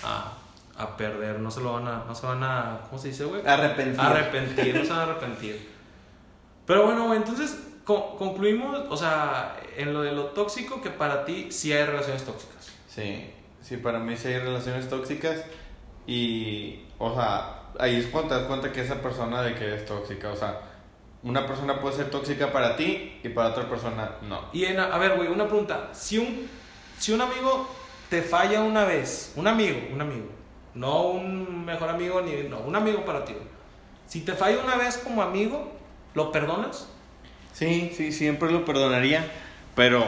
[0.03, 0.33] a,
[0.77, 3.41] a perder, no se lo van a, no se van a, ¿cómo se dice, güey?
[3.47, 4.01] Arrepentir.
[4.01, 5.71] Arrepentir, no se van a arrepentir.
[6.67, 11.25] Pero bueno, güey, entonces co- concluimos, o sea, en lo de lo tóxico, que para
[11.25, 12.71] ti sí hay relaciones tóxicas.
[12.89, 13.31] Sí,
[13.65, 15.43] sí, para mí sí hay relaciones tóxicas
[16.07, 19.87] y, o sea, ahí es cuando te das cuenta que esa persona de que es
[19.87, 20.61] tóxica, o sea,
[21.23, 24.43] una persona puede ser tóxica para ti y para otra persona no.
[24.53, 25.89] Y en, a ver, güey, una pregunta.
[25.93, 26.47] Si un,
[26.99, 27.67] si un amigo
[28.11, 30.27] te falla una vez, un amigo, un amigo,
[30.75, 33.33] no un mejor amigo, ni no, un amigo para ti.
[33.33, 33.47] güey.
[34.07, 35.73] Si te falla una vez como amigo,
[36.13, 36.91] ¿lo perdonas?
[37.55, 39.25] Sí, sí, siempre lo perdonaría,
[39.75, 40.05] pero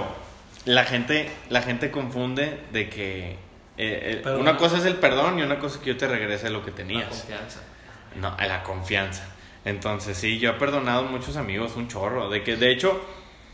[0.66, 3.45] la gente, la gente confunde de que
[3.78, 6.50] eh, eh, una cosa es el perdón y una cosa es que yo te regrese
[6.50, 7.08] lo que La tenías.
[7.08, 7.60] confianza.
[8.16, 9.24] No, a la confianza.
[9.64, 12.30] Entonces, sí, yo he perdonado a muchos amigos un chorro.
[12.30, 13.00] De que, de hecho,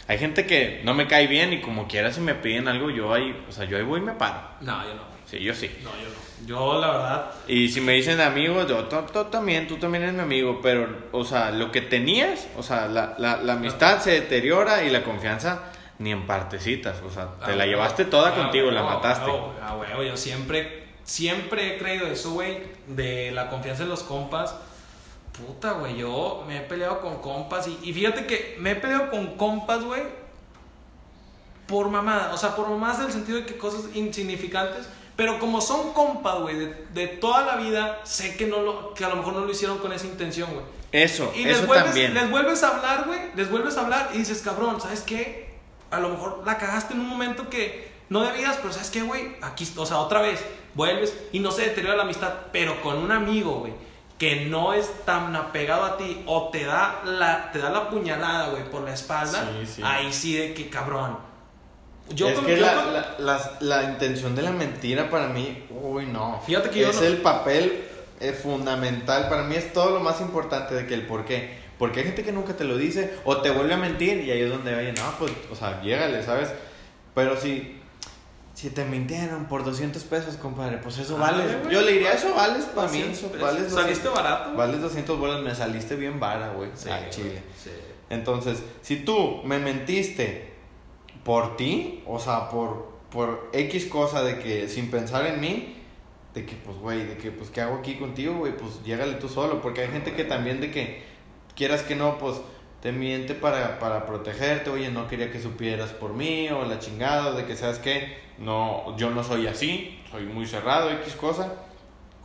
[0.08, 3.12] hay gente que no me cae bien y como quiera, si me piden algo, yo
[3.12, 4.40] ahí, o sea, yo ahí voy y me paro.
[4.60, 5.02] No, yo no.
[5.26, 5.70] Sí, yo sí.
[5.82, 6.22] No, yo no.
[6.46, 10.14] Yo, la verdad, Y si me dicen amigos, yo tú, tú también, tú también eres
[10.14, 14.10] mi amigo, pero, o sea, lo que tenías, o sea, la, la, la amistad se
[14.10, 15.71] deteriora y la confianza
[16.02, 19.30] ni en partecitas, o sea, te Ah, la llevaste toda Ah, contigo, la huevo, mataste.
[19.62, 24.54] Ah, huevo, yo siempre, siempre he creído eso, güey, de la confianza en los compas.
[25.32, 29.10] Puta, güey, yo me he peleado con compas y, y fíjate que me he peleado
[29.10, 30.02] con compas, güey,
[31.66, 35.60] por mamada, o sea, por mamadas en el sentido de que cosas insignificantes, pero como
[35.60, 39.16] son compas, güey, de, de toda la vida, sé que, no lo, que a lo
[39.16, 40.64] mejor no lo hicieron con esa intención, güey.
[40.90, 42.12] Eso, Y eso les vuelves, también.
[42.14, 43.18] les vuelves a hablar, güey.
[43.34, 45.51] Les vuelves a hablar y dices, cabrón, ¿sabes qué?
[45.92, 49.36] A lo mejor la cagaste en un momento que no debías, pero ¿sabes qué, güey?
[49.42, 50.42] Aquí, o sea, otra vez,
[50.74, 53.72] vuelves y no se deteriora la amistad, pero con un amigo, güey,
[54.18, 58.48] que no es tan apegado a ti o te da la, te da la puñalada,
[58.50, 59.82] güey, por la espalda, Sí, sí.
[59.84, 61.18] ahí sí de que cabrón.
[62.10, 65.28] Yo es con- que yo la, con- la, las- la intención de la mentira para
[65.28, 66.40] mí, uy, no.
[66.46, 67.84] Fíjate que yo es no- el papel
[68.20, 69.28] eh, fundamental.
[69.28, 71.61] Para mí es todo lo más importante de que el por qué.
[71.82, 74.42] Porque hay gente que nunca te lo dice o te vuelve a mentir y ahí
[74.42, 76.48] es donde, oye, no, pues, o sea, llégale, ¿sabes?
[77.12, 77.76] Pero si,
[78.54, 81.74] si te mintieron por 200 pesos, compadre, pues eso Ándale, vale.
[81.74, 82.98] Yo le diría, eso vales para mí.
[83.00, 83.42] 200 Eso pesos.
[83.42, 84.54] vales 200, Saliste barato.
[84.56, 86.70] vales 200 bolas, me saliste bien vara, güey.
[86.74, 87.42] Sí, güey, chile.
[87.60, 87.70] sí.
[88.10, 90.52] Entonces, si tú me mentiste
[91.24, 95.82] por ti, o sea, por, por X cosa de que sin pensar en mí,
[96.32, 98.56] de que pues, güey, de que pues, ¿qué hago aquí contigo, güey?
[98.56, 101.10] Pues llégale tú solo, porque hay gente que también de que
[101.56, 102.40] quieras que no, pues
[102.80, 107.32] te miente para, para protegerte, oye, no quería que supieras por mí, o la chingada,
[107.32, 111.52] de que sabes que no, yo no soy así, soy muy cerrado, X cosa.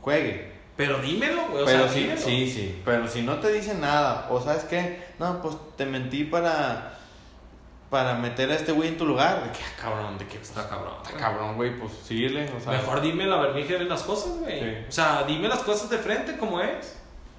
[0.01, 0.57] juegue.
[0.75, 1.63] Pero dímelo, güey.
[1.63, 2.21] O sea, sí, dímelo.
[2.21, 2.82] sí, sí.
[2.86, 6.93] Pero si no te dice nada, o sabes qué, no, pues te mentí para
[7.89, 9.43] para meter a este güey en tu lugar.
[9.43, 10.93] De que, ah, cabrón, de que Está cabrón.
[11.03, 12.73] está cabrón, güey, pues síguele, o sea.
[12.73, 14.59] Mejor dime la verdad de las cosas, güey.
[14.59, 14.86] Sí.
[14.88, 16.97] O sea, dime las cosas de frente como es.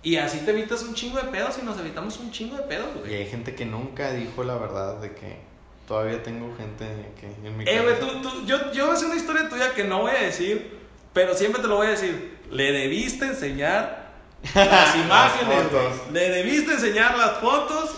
[0.08, 2.86] Y así te evitas un chingo de pedos y nos evitamos un chingo de pedos,
[2.96, 3.14] Y güey.
[3.16, 5.36] hay gente que nunca dijo la verdad de que
[5.86, 6.86] todavía tengo gente
[7.20, 10.00] que en mi Eh, güey, tú, tú, yo, yo es una historia tuya que no
[10.02, 10.78] voy a decir,
[11.12, 12.38] pero siempre te lo voy a decir.
[12.50, 14.12] Le debiste enseñar
[14.54, 16.12] las imágenes, güey.
[16.12, 17.90] Le debiste enseñar las fotos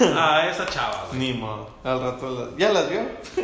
[0.00, 1.18] a esa chava, güey.
[1.20, 1.74] Ni modo.
[1.84, 3.00] Al rato las- ¿Ya las vio?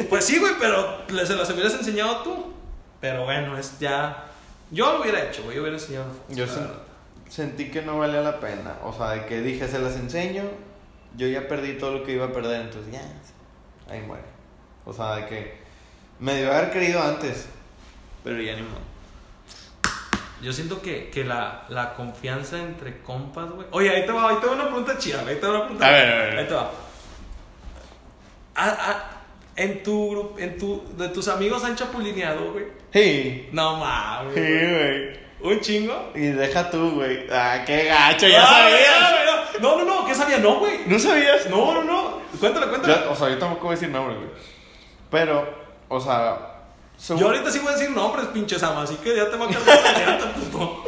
[0.09, 2.55] Pues sí, güey, pero se las hubieras enseñado tú.
[3.01, 4.27] Pero bueno, es ya.
[4.71, 5.57] Yo lo hubiera hecho, güey.
[5.57, 6.07] Yo hubiera enseñado.
[6.29, 6.90] fotos, Yo.
[7.31, 8.77] Sentí que no valía la pena.
[8.83, 10.43] O sea, de que dije, se las enseño.
[11.17, 13.03] Yo ya perdí todo lo que iba a perder, entonces ya.
[13.89, 14.25] Ahí muere.
[14.85, 15.59] O sea, de que
[16.19, 17.49] me debió haber querido antes.
[18.25, 18.81] Pero ya ni modo.
[20.43, 23.67] Yo siento que, que la, la confianza entre compas, güey.
[23.71, 25.21] Oye, ahí te va, ahí te va una pregunta chida.
[25.21, 25.87] Ahí te va una pregunta.
[25.87, 26.39] A ver, a ver.
[26.39, 26.71] Ahí te va.
[28.57, 29.11] Ah, ah,
[29.55, 32.67] en tu grupo, en tu, de tus amigos han chapulineado, güey.
[32.93, 33.49] Sí.
[33.53, 34.35] No mames.
[34.35, 35.30] Sí, güey.
[35.43, 36.11] ¿Un chingo?
[36.15, 37.27] Y deja tú, güey.
[37.33, 39.51] Ah, qué gacho, ya Ah, sabías.
[39.51, 40.39] güey, No, no, no, ¿qué sabía?
[40.39, 40.81] No, güey.
[40.87, 41.49] ¿No sabías?
[41.49, 42.21] No, no, no.
[42.39, 42.95] Cuéntale, cuéntale.
[42.95, 44.31] Ya, o sea, yo tampoco voy a decir nombres, güey.
[45.11, 45.49] Pero,
[45.89, 46.63] o sea,
[46.97, 49.47] según- Yo ahorita sí voy a decir nombres, pinches ama, así que ya te va
[49.47, 50.85] a cargar la puto.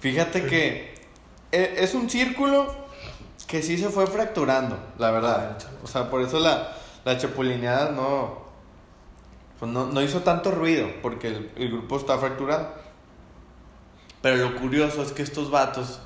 [0.00, 0.94] fíjate que
[1.50, 2.74] e- es un círculo
[3.46, 5.38] que sí se fue fracturando, la verdad.
[5.48, 5.76] ver, échale.
[5.82, 6.72] O sea, por eso la,
[7.04, 8.42] la chapulineada no,
[9.58, 12.81] pues no, no hizo tanto ruido, porque el, el grupo está fracturado.
[14.22, 16.00] Pero lo curioso es que estos vatos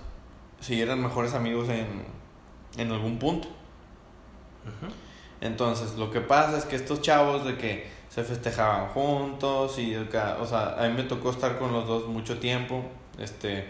[0.60, 1.86] sí eran mejores amigos en,
[2.78, 3.48] en algún punto.
[5.40, 10.46] Entonces, lo que pasa es que estos chavos de que se festejaban juntos y, o
[10.46, 12.82] sea, a mí me tocó estar con los dos mucho tiempo.
[13.18, 13.68] Este,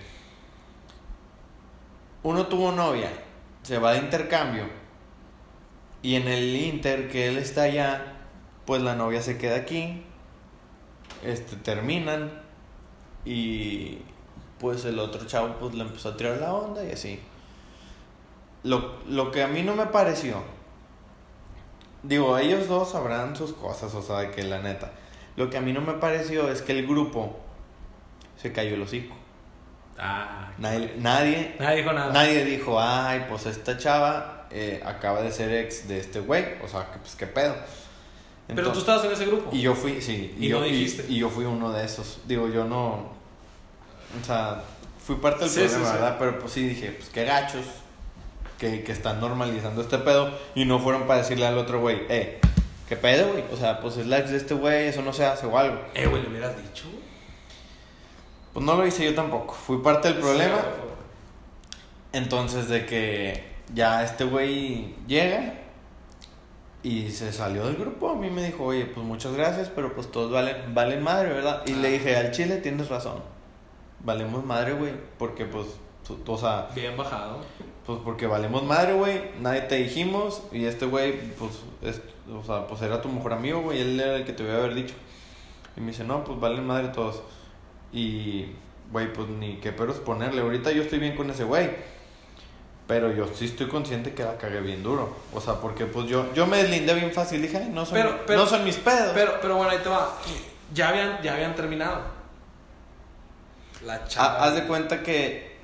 [2.22, 3.10] uno tuvo novia,
[3.62, 4.64] se va de intercambio
[6.02, 8.14] y en el inter que él está allá,
[8.64, 10.04] pues la novia se queda aquí,
[11.24, 12.30] este, terminan
[13.24, 13.98] y
[14.58, 17.20] pues el otro chavo pues le empezó a tirar la onda y así.
[18.62, 20.42] Lo, lo que a mí no me pareció
[22.06, 24.92] Digo, ellos dos sabrán sus cosas, o sea, que la neta.
[25.36, 27.36] Lo que a mí no me pareció es que el grupo
[28.36, 29.14] se cayó el hocico.
[29.98, 32.12] Ah, Nadie, nadie, nadie dijo nada.
[32.12, 36.44] nadie dijo, ay, pues esta chava eh, acaba de ser ex de este güey.
[36.62, 37.56] O sea, que, pues qué pedo.
[38.46, 39.50] Pero tú estabas en ese grupo.
[39.52, 40.36] Y yo fui, sí.
[40.38, 41.06] Y yo, no dijiste.
[41.08, 42.20] Y, yo fui uno de esos.
[42.26, 43.15] Digo, yo no.
[44.20, 44.62] O sea,
[45.04, 45.92] fui parte del Sí, problema, sí, sí.
[45.92, 46.16] ¿verdad?
[46.18, 47.64] Pero pues sí dije, pues qué gachos.
[48.58, 50.30] Que, que están normalizando este pedo.
[50.54, 52.40] Y no fueron para decirle al otro güey, eh,
[52.88, 53.44] ¿qué pedo, güey?
[53.52, 55.78] O sea, pues es la ex de este güey, eso no se hace o algo.
[55.94, 56.84] Eh, güey, le hubieras dicho.
[58.54, 59.52] Pues no lo hice yo tampoco.
[59.52, 60.56] Fui parte del problema.
[62.14, 63.44] Entonces, de que
[63.74, 65.52] ya este güey llega
[66.82, 68.08] y se salió del grupo.
[68.10, 71.62] A mí me dijo, oye, pues muchas gracias, pero pues todos valen, valen madre, ¿verdad?
[71.66, 73.22] Y le dije, al chile tienes razón.
[74.00, 74.92] Valemos madre, güey.
[75.18, 75.66] Porque pues,
[76.26, 77.40] o sea, Bien bajado.
[77.84, 79.22] pues porque valemos madre, güey.
[79.40, 80.42] Nadie te dijimos.
[80.52, 82.00] Y este güey, pues, es,
[82.32, 83.80] o sea, pues era tu mejor amigo, güey.
[83.80, 84.94] Él era el que te iba a haber dicho.
[85.76, 87.22] Y me dice, no, pues valen madre todos.
[87.92, 88.46] Y,
[88.92, 90.40] güey, pues ni qué peros ponerle.
[90.42, 91.70] Ahorita yo estoy bien con ese güey.
[92.86, 95.12] Pero yo sí estoy consciente que la cagué bien duro.
[95.34, 97.42] O sea, porque pues yo, yo me deslindé bien fácil.
[97.42, 99.10] Dije, "Ay, no son, Pero- pero- no son mis pedos.
[99.12, 100.16] Pero, pero bueno, ahí te va.
[100.72, 102.00] Ya habían, ya habían terminado.
[103.86, 104.44] La Ha- chava.
[104.44, 105.56] haz de cuenta que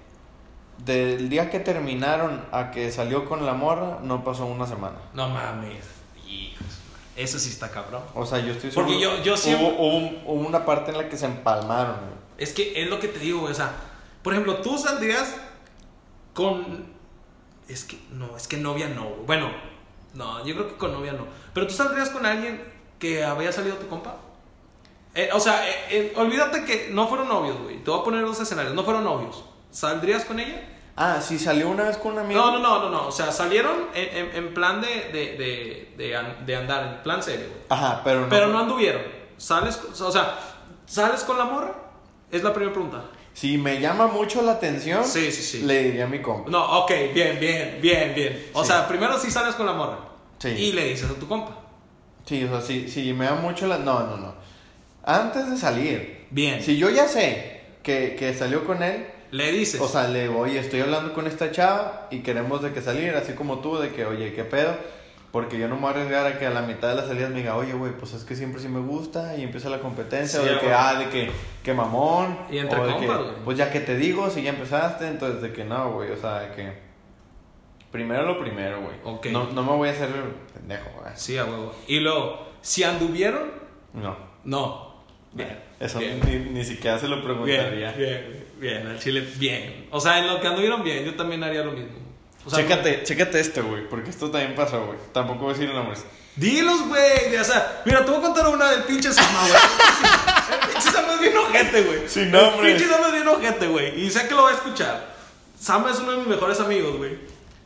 [0.79, 4.97] del día que terminaron a que salió con la morra, no pasó una semana.
[5.15, 5.85] No mames.
[6.27, 6.67] Hijos,
[7.15, 8.03] Eso sí está cabrón.
[8.15, 10.91] O sea, yo estoy Porque seguro- yo- yo siempre- Hubo, hubo un- hubo una parte
[10.93, 12.13] en la que se empalmaron, güey.
[12.39, 13.53] Es que es lo que te digo, güey.
[13.53, 13.71] O sea,
[14.23, 15.37] por ejemplo, tú saldrías
[16.35, 16.87] con.
[17.69, 19.05] Es que no, es que novia no.
[19.11, 19.27] güey.
[19.27, 19.51] Bueno,
[20.15, 21.27] no, yo creo que con novia no.
[21.53, 22.63] Pero tú saldrías con alguien
[22.99, 24.17] que había salido tu compa.
[25.15, 27.79] Eh, o sea, eh, eh, olvídate que no fueron novios, güey.
[27.85, 28.75] Te voy a poner dos escenarios.
[28.75, 29.45] No fueron novios.
[29.71, 30.69] ¿Saldrías con ella?
[30.97, 32.41] Ah, sí, salió una vez con un amigo.
[32.41, 33.07] No, no, no, no, no.
[33.09, 37.03] O sea, salieron en, en- en plan de, de, de, de an- de andar, en
[37.03, 37.61] plan serio, güey.
[37.69, 38.29] Ajá, pero no.
[38.29, 39.03] Pero no anduvieron.
[39.37, 39.81] ¿Sales?
[40.01, 40.39] O sea,
[40.87, 41.75] ¿sales con la morra?
[42.31, 43.05] Es la primera pregunta.
[43.35, 45.63] Si me llama mucho la atención, Sí, sí, sí.
[45.65, 46.51] le diría a mi compa.
[46.51, 48.47] No, ok, bien, bien, bien, bien.
[48.53, 48.69] O Sí.
[48.69, 49.99] sea, primero sí sales con la morra.
[50.39, 50.49] Sí.
[50.49, 51.57] Y le dices a tu compa.
[52.27, 53.79] Sí, o sea, si, si me llama mucho la.
[53.79, 54.35] No, no, no.
[55.05, 56.63] Antes de salir, Bien.
[56.63, 59.81] si yo ya sé que, que salió con él, Le dices.
[59.81, 63.15] o sea, le digo, oye, estoy hablando con esta chava y queremos de que salir,
[63.15, 64.77] así como tú, de que, oye, ¿qué pedo?
[65.33, 67.31] Porque yo no me voy a arriesgar a que a la mitad de las salidas
[67.31, 70.41] me diga, oye, güey, pues es que siempre sí me gusta y empieza la competencia.
[70.41, 71.31] Sí, o de que, ah, de que,
[71.65, 72.39] que mamón.
[72.51, 73.33] Y entre o de compas, que.
[73.43, 76.41] Pues ya que te digo, si ya empezaste, entonces de que no, güey, o sea,
[76.41, 76.73] de que.
[77.91, 78.95] Primero lo primero, güey.
[79.05, 79.27] Ok.
[79.33, 80.09] No, no me voy a hacer
[80.55, 81.13] pendejo, güey.
[81.15, 81.75] Sí, a huevo.
[81.87, 83.51] Y luego, si anduvieron,
[83.95, 84.17] No.
[84.45, 84.92] no.
[85.33, 85.59] Bien.
[85.81, 86.21] Eso bien.
[86.27, 87.93] Ni, ni siquiera se lo Bien, preguntaría.
[87.93, 89.87] bien, bien, al chile, bien.
[89.91, 91.99] O sea, en lo que anduvieron bien, yo también haría lo mismo.
[92.45, 94.99] O sea, chécate, chécate esto, güey, porque esto también pasó, güey.
[95.13, 96.05] Tampoco voy a decir nombres.
[96.37, 97.37] Dilos, güey.
[97.37, 99.53] O sea, mira, te voy a contar una del pinche Sama, güey.
[100.63, 101.99] El pinche Sama es bien ojete, güey.
[102.09, 102.75] Sin El nombres.
[102.75, 104.01] pinche Sama es bien ojete, güey.
[104.05, 105.15] Y sé que lo va a escuchar.
[105.59, 107.13] Sama es uno de mis mejores amigos, güey.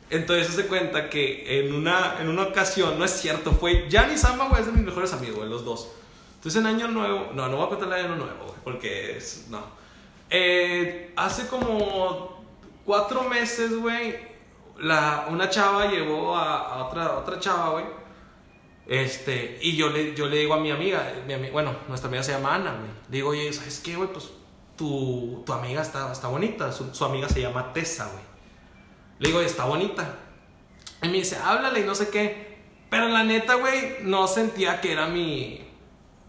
[0.09, 4.17] Entonces se cuenta que en una, en una ocasión, no es cierto, fue Jan y
[4.17, 5.89] Sama, güey, es de mis mejores amigos, güey, los dos.
[6.37, 9.47] Entonces en Año Nuevo, no, no voy a contar el Año Nuevo, güey, porque es,
[9.49, 9.61] no.
[10.29, 12.43] Eh, hace como
[12.85, 14.15] cuatro meses, güey,
[14.79, 17.85] una chava llevó a, otra, otra chava, güey.
[18.85, 22.23] Este, y yo le, yo le digo a mi amiga, mi ami- bueno, nuestra amiga
[22.23, 22.89] se llama Ana, güey.
[23.09, 24.07] Le digo, oye, ¿sabes qué, güey?
[24.13, 24.29] Pues
[24.77, 26.71] tu, tu amiga está, está bonita.
[26.71, 28.23] Su, su amiga se llama Tessa, güey.
[29.19, 30.15] Le digo, está bonita.
[31.03, 32.59] Y me dice, háblale y no sé qué.
[32.89, 35.66] Pero la neta, güey, no sentía que era mi,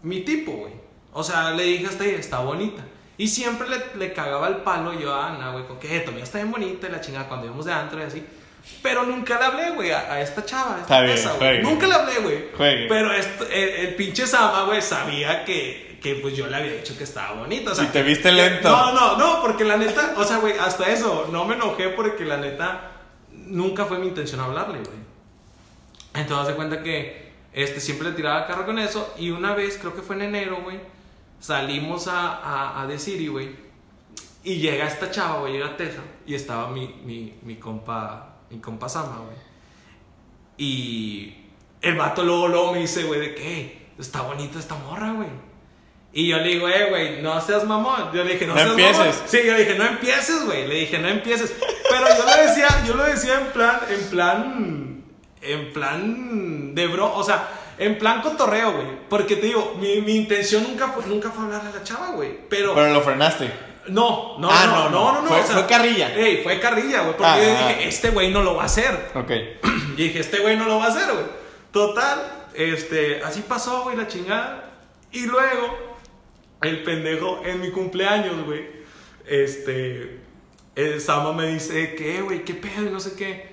[0.03, 0.73] mi tipo, güey.
[1.13, 2.83] O sea, le dije hasta ahí, está bonita.
[3.17, 6.11] Y siempre le, le cagaba el palo yo a Ana, güey, con que "Eh, tu
[6.11, 8.25] está bien bonita y la chingada cuando íbamos de antro y así.
[8.81, 11.37] Pero nunca le hablé, güey, a, a esta chava, a esta Está bien, güey.
[11.37, 11.63] juegue.
[11.63, 12.45] Nunca le hablé, güey.
[12.55, 12.85] Juegue.
[12.87, 16.97] Pero esto- el, el pinche Sama, güey, sabía que, que pues yo le había dicho
[16.97, 17.71] que estaba bonita.
[17.71, 18.69] O sea, Y te viste lento.
[18.69, 22.23] No, no, no, porque la neta, o sea, güey, hasta eso, no me enojé porque
[22.25, 22.91] la neta
[23.31, 24.97] nunca fue mi intención hablarle, güey.
[26.13, 29.13] Entonces, de cuenta que este, siempre le tiraba carro con eso.
[29.17, 30.79] Y una vez, creo que fue en enero, güey,
[31.39, 33.49] salimos a, a, a The City, güey.
[34.43, 36.01] Y llega esta chava, güey, llega Tessa.
[36.25, 39.37] Y estaba mi, mi, mi compa, mi compa Sama, güey.
[40.57, 41.35] Y
[41.81, 45.29] el vato luego, luego me dice, güey, de que está bonita esta morra, güey.
[46.11, 48.11] Y yo le digo, eh, güey, no seas mamón.
[48.13, 48.97] Yo le dije, no, No seas empieces.
[48.97, 49.15] mamón.
[49.27, 50.67] Sí, yo le dije, no empieces, güey.
[50.67, 51.53] Le dije, no empieces.
[51.89, 54.88] Pero yo lo decía, yo lo decía en plan, en plan,
[55.41, 58.87] en plan de bro, o sea, en plan cotorreo, güey.
[59.09, 62.37] Porque te digo, mi, mi intención nunca fue, nunca fue hablarle a la chava, güey.
[62.49, 63.49] Pero, Pero lo frenaste.
[63.87, 65.13] no, no, Ah, no, no, no, no.
[65.13, 65.27] no, no.
[65.29, 66.13] Fue- o sea, fue carrilla.
[66.15, 67.11] Ey, fue carrilla, güey.
[67.17, 67.67] Porque Ah, yo ah.
[67.69, 69.09] dije, este güey no lo va a hacer.
[69.15, 69.31] Ok.
[69.97, 71.25] Y dije, este güey no lo va a hacer, güey.
[71.71, 74.71] Total, este, así pasó, güey, la chingada.
[75.11, 75.77] Y luego,
[76.61, 78.65] el pendejo en mi cumpleaños, güey,
[79.27, 80.19] este,
[80.75, 82.43] el Sama me dice, ¿qué, güey?
[82.45, 82.83] ¿Qué pedo?
[82.85, 83.48] Y no sé qué.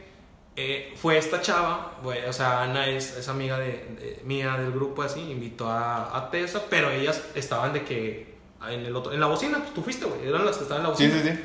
[0.59, 4.73] Eh, fue esta chava, güey, o sea, Ana es, es amiga de, de- mía del
[4.73, 8.35] grupo, así, invitó a, a Tessa, pero ellas estaban de que
[8.67, 10.91] en, el otro, en la bocina, pues tú fuiste, güey, eran las que estaban en
[10.91, 11.23] la Sí, bocina.
[11.23, 11.45] sí, sí.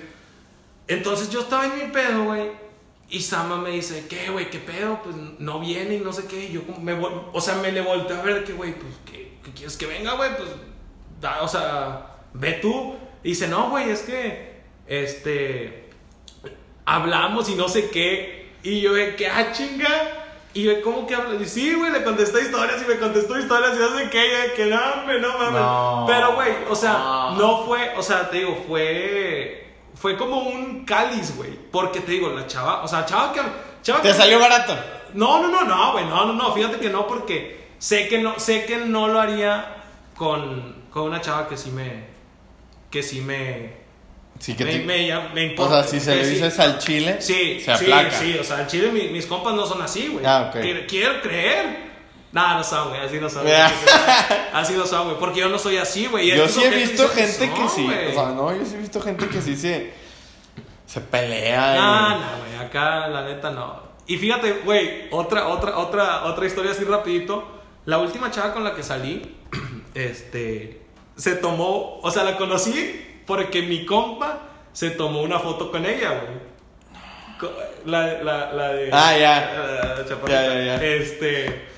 [0.88, 2.52] Entonces yo estaba en mi pedo, güey.
[3.10, 4.50] Y Sama me dice, ¿qué, güey?
[4.50, 5.02] ¿Qué pedo?
[5.04, 6.46] Pues no viene y no sé qué.
[6.46, 9.38] Y yo me o sea, me le volteé a ver de que, güey, pues, ¿qué,
[9.44, 10.36] qué quieres que venga, güey?
[10.38, 10.50] Pues,
[11.20, 12.96] da, o sea, ve tú.
[13.24, 15.90] Y dice, no, güey, es que, este,
[16.86, 18.41] hablamos y no sé qué.
[18.64, 20.18] Y yo, de que, ah, chinga.
[20.54, 21.42] Y yo, ¿cómo que hablas?
[21.42, 24.26] Y sí, güey, le contestó historias y me contestó historias y no sé qué.
[24.28, 25.62] Y de que, no, hombre, no mames.
[25.62, 26.04] No.
[26.08, 27.32] Pero, güey, o sea, No.
[27.38, 29.58] no fue, o sea, te digo, fue.
[29.96, 31.52] Fue como un cáliz, güey.
[31.72, 33.42] Porque te digo, la chava, o sea, chava que.
[33.82, 34.76] Chava Te que- salió barato.
[35.14, 38.40] No, no, no, no, güey, no, no, no, fíjate que no, porque sé que no,
[38.40, 39.84] sé que no lo haría
[40.16, 42.06] con, con una chava que sí me.
[42.90, 43.74] Que sí me.
[44.40, 45.84] Sí, que me, te- me, me O importa.
[45.84, 46.32] sea, si se que le sí.
[46.32, 48.12] dices al chile, Sí, se sí, aplaca.
[48.18, 50.26] sí, o sea, en Chile mi- mis compas no son así, güey.
[50.26, 50.62] Ah, ok.
[50.62, 51.92] Quiero, quiero creer.
[52.32, 53.46] Nah, no son, güey, así no son.
[53.46, 53.72] Ya.
[54.54, 56.36] así no son, güey, porque yo no soy así, güey.
[56.36, 57.84] Yo sí he visto gente que son, sí.
[57.84, 58.08] güey.
[58.08, 59.94] O sea, no, yo sí he visto gente que sí se.
[60.88, 61.76] Se pelea.
[61.76, 63.92] y- No, no, güey, acá la neta no.
[64.08, 67.48] Y fíjate, güey, otra, otra, otra, otra historia así rapidito.
[67.86, 69.38] La última chava con la que salí,
[69.94, 70.82] este,
[71.16, 74.40] se tomó, o sea, la conocí porque mi compa
[74.74, 76.52] se tomó una foto con ella, güey.
[77.86, 78.90] La, la, la de...
[78.94, 80.06] Ah, ya.
[80.06, 80.28] la.
[80.28, 80.84] Ya, ya, ya.
[80.84, 81.70] Este,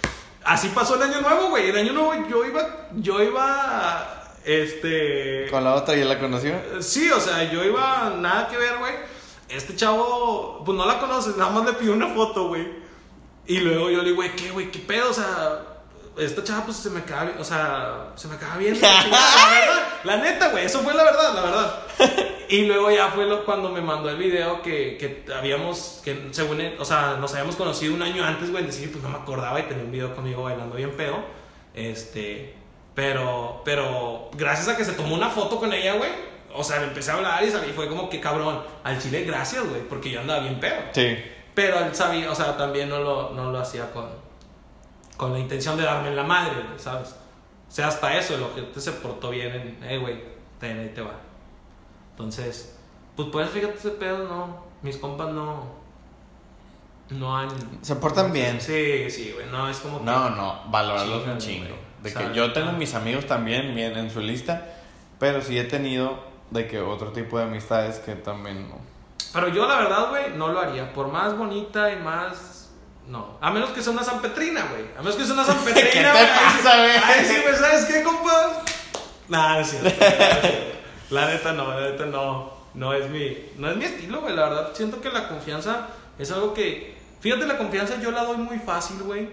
[0.44, 1.70] así pasó el año nuevo, güey.
[1.70, 5.48] El año nuevo yo iba, yo iba, este...
[5.50, 6.54] Con la otra ya la conoció.
[6.82, 8.94] Sí, o sea, yo iba nada que ver, güey.
[9.50, 12.68] Este chavo, pues no la conoces, nada más le pidió una foto, güey.
[13.46, 14.72] Y luego yo le digo, güey, ¿qué, güey?
[14.72, 15.12] ¿Qué pedo?
[15.12, 15.62] O sea,
[16.18, 18.80] esta chava, pues se me acaba, o sea, se me acaba viendo.
[18.82, 19.50] la
[20.04, 21.84] verdad, neta, güey, eso fue la verdad, la verdad.
[22.50, 26.62] Y luego ya fue lo, cuando me mandó el video que, que habíamos, que según
[26.62, 29.60] él, o sea, nos habíamos conocido un año antes, güey, decir, pues no me acordaba
[29.60, 31.18] y tenía un video conmigo bailando bien pedo.
[31.74, 32.54] Este,
[32.94, 36.12] pero, pero, gracias a que se tomó una foto con ella, güey,
[36.54, 39.68] o sea, le empecé a hablar y salí, fue como que cabrón, al chile, gracias,
[39.68, 40.76] güey, porque yo andaba bien pedo.
[40.92, 41.18] Sí.
[41.56, 44.10] Pero él sabía, o sea, también no lo, no lo hacía con,
[45.18, 47.16] con la intención de darme en la madre, güey, ¿sabes?
[47.68, 50.22] O sea, hasta eso, el ojete se portó bien en, eh, güey,
[50.60, 51.14] ten, ahí te va.
[52.12, 52.78] Entonces,
[53.16, 55.66] pues pues fíjate ese pedo, no, mis compas no,
[57.10, 57.50] no han...
[57.82, 58.60] Se portan bien.
[58.62, 60.06] Sí, sí, güey, no, es como que...
[60.06, 61.70] No, no, valorarlos un chingo.
[61.70, 61.94] güey.
[62.04, 64.66] De sea, que yo tengo mis amigos también bien en su lista,
[65.20, 68.76] pero sí he tenido de que otro tipo de amistades que también no.
[69.34, 70.94] Pero yo la verdad, güey, no lo haría.
[70.94, 72.63] Por más bonita y más...
[73.08, 73.38] No.
[73.42, 74.86] A menos que sea una San Petrina, güey.
[74.98, 76.92] A menos que sea una San Petrina, ¿Qué te güey.
[77.04, 78.64] Ay, sí, güey, ¿sabes qué, compa?
[79.28, 79.90] Nah, no es cierto.
[81.10, 82.54] La neta no, la neta no.
[82.74, 84.36] No es mi, no es mi estilo, güey.
[84.36, 85.88] La verdad, siento que la confianza
[86.18, 86.98] es algo que...
[87.20, 89.30] Fíjate, la confianza yo la doy muy fácil, güey.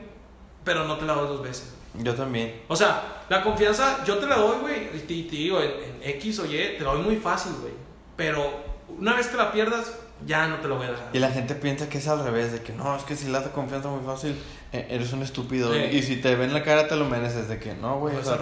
[0.63, 1.73] Pero no te la doy dos veces.
[1.95, 2.63] Yo también.
[2.69, 4.91] O sea, la confianza yo te la doy, güey.
[4.91, 7.73] Te, te digo, en, en X o Y, te la doy muy fácil, güey.
[8.17, 8.53] Pero
[8.99, 11.11] una vez que la pierdas, ya no te la voy a dar.
[11.13, 13.33] Y la gente piensa que es al revés, de que no, es que si le
[13.33, 14.41] das confianza muy fácil,
[14.73, 15.73] eh, eres un estúpido.
[15.73, 15.79] Sí.
[15.79, 18.25] Y si te ven la cara te lo mereces, de que no, güey, No, o
[18.25, 18.39] sea,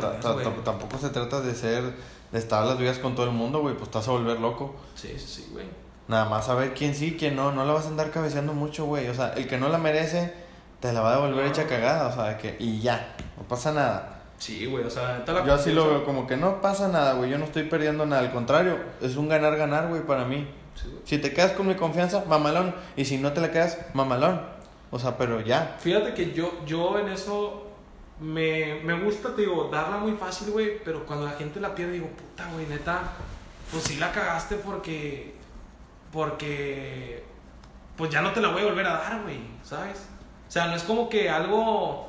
[0.65, 1.95] tampoco se trata de ser,
[2.33, 4.77] de estar a las vidas con todo el mundo, güey, pues estás a volver loco.
[4.95, 5.67] Sí, sí, sí, güey.
[6.09, 9.09] Nada más saber quién sí, quién no, no la vas a andar cabeceando mucho, güey.
[9.09, 10.33] O sea, el que no la merece,
[10.81, 11.51] te la va a devolver No.
[11.51, 14.15] hecha cagada, o sea, de que, y ya, no pasa nada.
[14.39, 17.29] Sí, güey, o sea, la Yo así lo veo, como que no pasa nada, güey,
[17.31, 20.49] yo no estoy perdiendo nada, al contrario, es un ganar-ganar, güey, para mí.
[20.83, 21.01] Sí.
[21.05, 24.41] Si te quedas con mi confianza, mamalón, y si no te la quedas, mamalón.
[24.91, 25.77] O sea, pero ya.
[25.81, 27.67] Fíjate que yo, yo en eso
[28.21, 31.93] me, me gusta, te digo, darla muy fácil, güey, pero cuando la gente la pierde,
[31.93, 33.13] digo, puta, güey, neta,
[33.71, 35.35] pues sí la cagaste porque,
[36.13, 37.23] porque,
[37.97, 40.09] pues ya no te la voy a volver a dar, güey, ¿sabes?
[40.49, 42.09] O sea, no es como que algo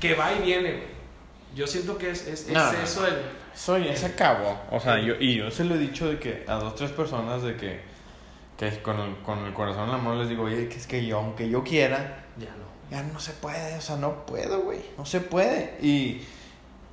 [0.00, 0.96] que va y viene, güey.
[1.54, 3.14] Yo siento que es, es, es No, no, eso el...
[3.54, 4.60] Eso ya se acabó.
[4.70, 7.42] O sea, yo, y yo se lo he dicho de que a dos, tres personas
[7.42, 7.80] de que,
[8.56, 11.04] que con, el, con el corazón en la mano les digo, oye, que es que
[11.06, 12.96] yo, aunque yo quiera, Ya no.
[12.96, 15.74] ya no se puede, o sea, no puedo, güey, no se puede.
[15.82, 16.22] Y,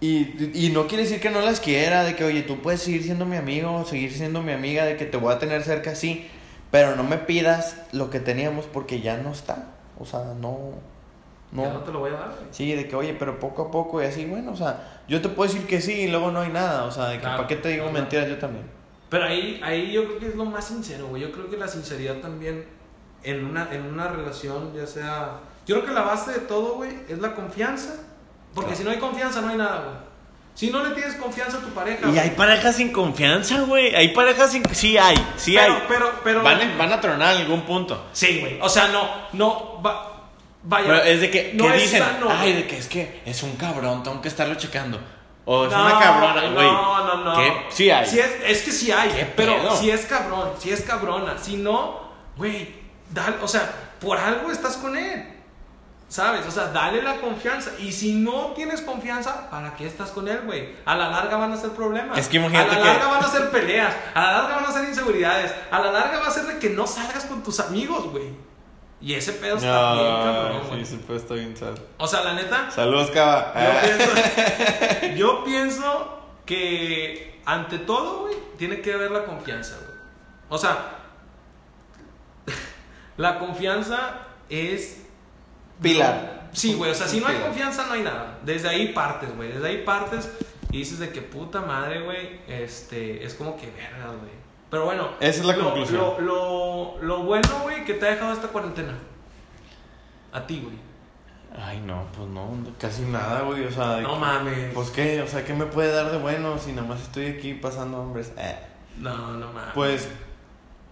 [0.02, 3.04] y, y no quiere decir que no las quiera, de que, oye, tú puedes seguir
[3.04, 6.28] siendo mi amigo, seguir siendo mi amiga, de que te voy a tener cerca, sí,
[6.72, 9.70] pero no me pidas lo que teníamos porque ya no está.
[10.00, 10.72] O sea, no,
[11.54, 11.64] no.
[11.64, 12.48] Ya no te lo voy a dar, güey.
[12.52, 15.30] Sí, de que, oye, pero poco a poco y así, bueno, o sea, yo te
[15.30, 17.48] puedo decir que sí y luego no hay nada, o sea, de que, Claro, ¿para
[17.48, 18.00] qué te digo claro.
[18.00, 18.66] mentiras yo también?
[19.14, 21.22] Pero ahí, ahí yo creo que es lo más sincero, güey.
[21.22, 22.66] Yo creo que la sinceridad también
[23.24, 25.40] en una, en una relación, ya sea...
[25.68, 27.94] Yo creo que la base de todo, güey, es la confianza.
[28.56, 28.78] Porque Claro.
[28.80, 29.96] si no hay confianza, no hay nada, güey.
[30.56, 32.00] Si no le tienes confianza a tu pareja...
[32.08, 33.96] Y güey, hay parejas sin confianza, güey.
[33.96, 34.64] Hay parejas sin.
[34.74, 35.82] Sí hay, sí pero, hay.
[35.88, 36.44] pero, pero...
[36.44, 38.06] Van, a- van a tronar en algún punto.
[38.14, 38.60] Sí, güey.
[38.62, 39.82] O sea, no, no...
[39.82, 40.30] va-
[40.64, 40.88] vaya.
[40.88, 43.42] Pero es de que, no que es dicen, sano, ay, de que es que es
[43.44, 45.00] un cabrón, tengo que estarlo checando.
[45.46, 46.72] O es No, una cabrona, güey.
[46.72, 47.36] No, no, no.
[47.38, 47.66] ¿Qué?
[47.70, 48.06] Sí hay.
[48.08, 49.76] Sí es, es que sí hay, ¿Qué pero pedo?
[49.76, 51.38] si es cabrón, si es cabrona.
[51.38, 52.00] Si no,
[52.38, 52.74] güey,
[53.12, 53.70] dale, o sea,
[54.00, 55.30] por algo estás con él.
[56.08, 56.46] ¿Sabes?
[56.46, 57.72] O sea, dale la confianza.
[57.80, 60.76] Y si no tienes confianza, ¿para qué estás con él, güey?
[60.86, 62.16] A la larga van a ser problemas.
[62.18, 63.94] Es que imagínate A la que- larga van a ser peleas.
[64.14, 65.52] A la larga van a ser inseguridades.
[65.72, 68.30] A la larga va a ser de que no salgas con tus amigos, güey.
[69.04, 70.86] Y ese pedo está bien, cabrón, güey.
[70.86, 71.74] sí, pues estoy bien sad.
[71.98, 73.54] O sea, la neta, Saludos, Cava.
[73.54, 73.82] yo Ah.
[73.84, 79.98] pienso, yo pienso que ante todo, güey, tiene que haber la confianza, güey.
[80.48, 80.78] O sea,
[83.18, 85.02] la confianza es...
[85.82, 86.50] Pilar.
[86.54, 88.40] Sí, güey, o sea, si no hay confianza no hay nada.
[88.46, 89.52] Desde ahí partes, güey.
[89.52, 90.30] Desde ahí partes
[90.72, 94.43] y dices de que puta madre, güey, este, es como que verga, güey.
[94.74, 95.10] Pero bueno.
[95.20, 96.00] Esa es la lo- conclusión.
[96.02, 98.96] Lo, lo, lo bueno, güey, que te ha dejado esta cuarentena.
[100.32, 100.76] A ti, güey.
[101.64, 102.50] Ay, no, pues no,
[102.80, 103.98] casi nada, güey, o sea...
[104.02, 104.74] No que- mames.
[104.74, 107.54] Pues qué, o sea, ¿qué me puede dar de bueno si nada más estoy aquí
[107.54, 108.32] pasando hombres?
[108.36, 108.58] Eh.
[108.98, 109.74] No, no mames.
[109.76, 110.10] Pues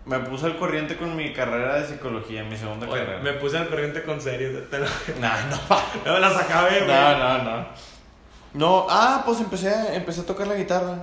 [0.06, 3.24] me puse al corriente con mi carrera de psicología, mi segunda Oye, carrera.
[3.24, 4.70] me puse al corriente con series.
[4.70, 4.86] Te lo...
[5.20, 5.58] No, no,
[6.06, 6.88] No me las acabé, güey.
[6.88, 7.66] no, no, no.
[8.54, 10.98] No, ah, pues empecé, empecé a tocar la guitarra.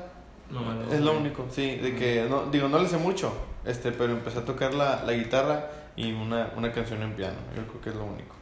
[0.51, 3.33] No, no, es lo único, sí, de que, no, digo, no le sé mucho,
[3.67, 7.63] este, pero empecé a tocar la, la guitarra y una, una canción en piano, yo
[7.67, 8.35] creo que es lo único.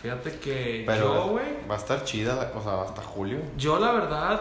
[0.00, 1.44] Fíjate que Pero yo, güey.
[1.68, 3.38] va a estar chida, la- o sea, hasta julio.
[3.58, 4.40] Yo, la verdad.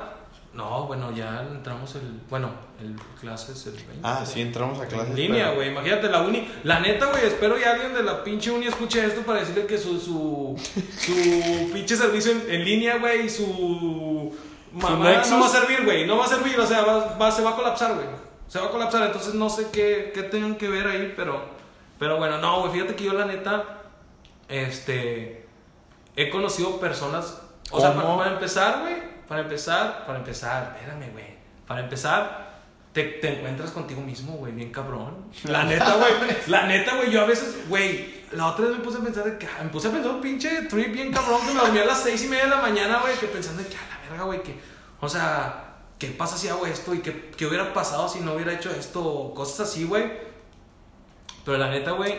[0.53, 2.21] No, bueno, ya entramos el.
[2.29, 2.49] Bueno,
[2.81, 3.99] el clases el 20.
[4.03, 5.09] Ah, sí, entramos a clases.
[5.11, 5.69] En línea, güey.
[5.69, 6.47] Imagínate la uni.
[6.63, 7.25] La neta, güey.
[7.25, 9.99] Espero y alguien de la pinche uni escuche esto para decirle que su.
[9.99, 10.57] Su,
[10.97, 11.13] su
[11.73, 13.25] pinche servicio en, en línea, güey.
[13.25, 14.33] Y su.
[14.73, 16.05] Mamá no va a servir, güey.
[16.05, 16.59] No va a servir.
[16.59, 18.05] O sea, va, va- se va a colapsar, güey.
[18.47, 19.03] Se va a colapsar.
[19.03, 21.43] Entonces no sé qué, qué tengan que ver ahí, pero.
[21.97, 22.73] Pero bueno, no, güey.
[22.73, 23.63] Fíjate que yo, la neta.
[24.47, 25.45] Este.
[26.15, 27.41] He conocido personas.
[27.71, 28.95] O sea, para, para empezar, güey.
[29.27, 30.75] Para empezar, para empezar.
[30.79, 31.25] Espérame, güey.
[31.67, 32.49] Para empezar.
[32.93, 35.25] Te, te encuentras contigo mismo, güey, bien cabrón.
[35.43, 36.11] La neta, güey.
[36.47, 39.37] La neta, güey, yo a veces, güey, la otra vez me puse a pensar de
[39.37, 41.85] que, ah, me puse a pensar un pinche trip bien cabrón que me dormí a
[41.85, 44.23] las seis y media de la mañana, güey, que pensando de que a la verga,
[44.25, 44.59] güey, que,
[45.01, 46.93] o sea, ¿qué pasa si hago esto?
[46.93, 49.03] ¿Y qué, qué hubiera pasado si no hubiera hecho esto?
[49.05, 50.11] O cosas así, güey.
[51.45, 52.15] Pero la neta, güey,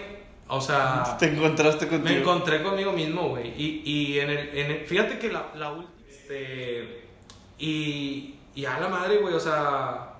[0.48, 1.16] o sea...
[1.18, 2.20] Te encontraste Me contigo.
[2.20, 3.48] encontré conmigo mismo, güey.
[3.56, 5.90] Y, y en, el, en el- Fíjate que la, la última.
[6.08, 7.04] Este.
[7.58, 8.36] Y.
[8.54, 10.14] Y a la madre, güey, o sea.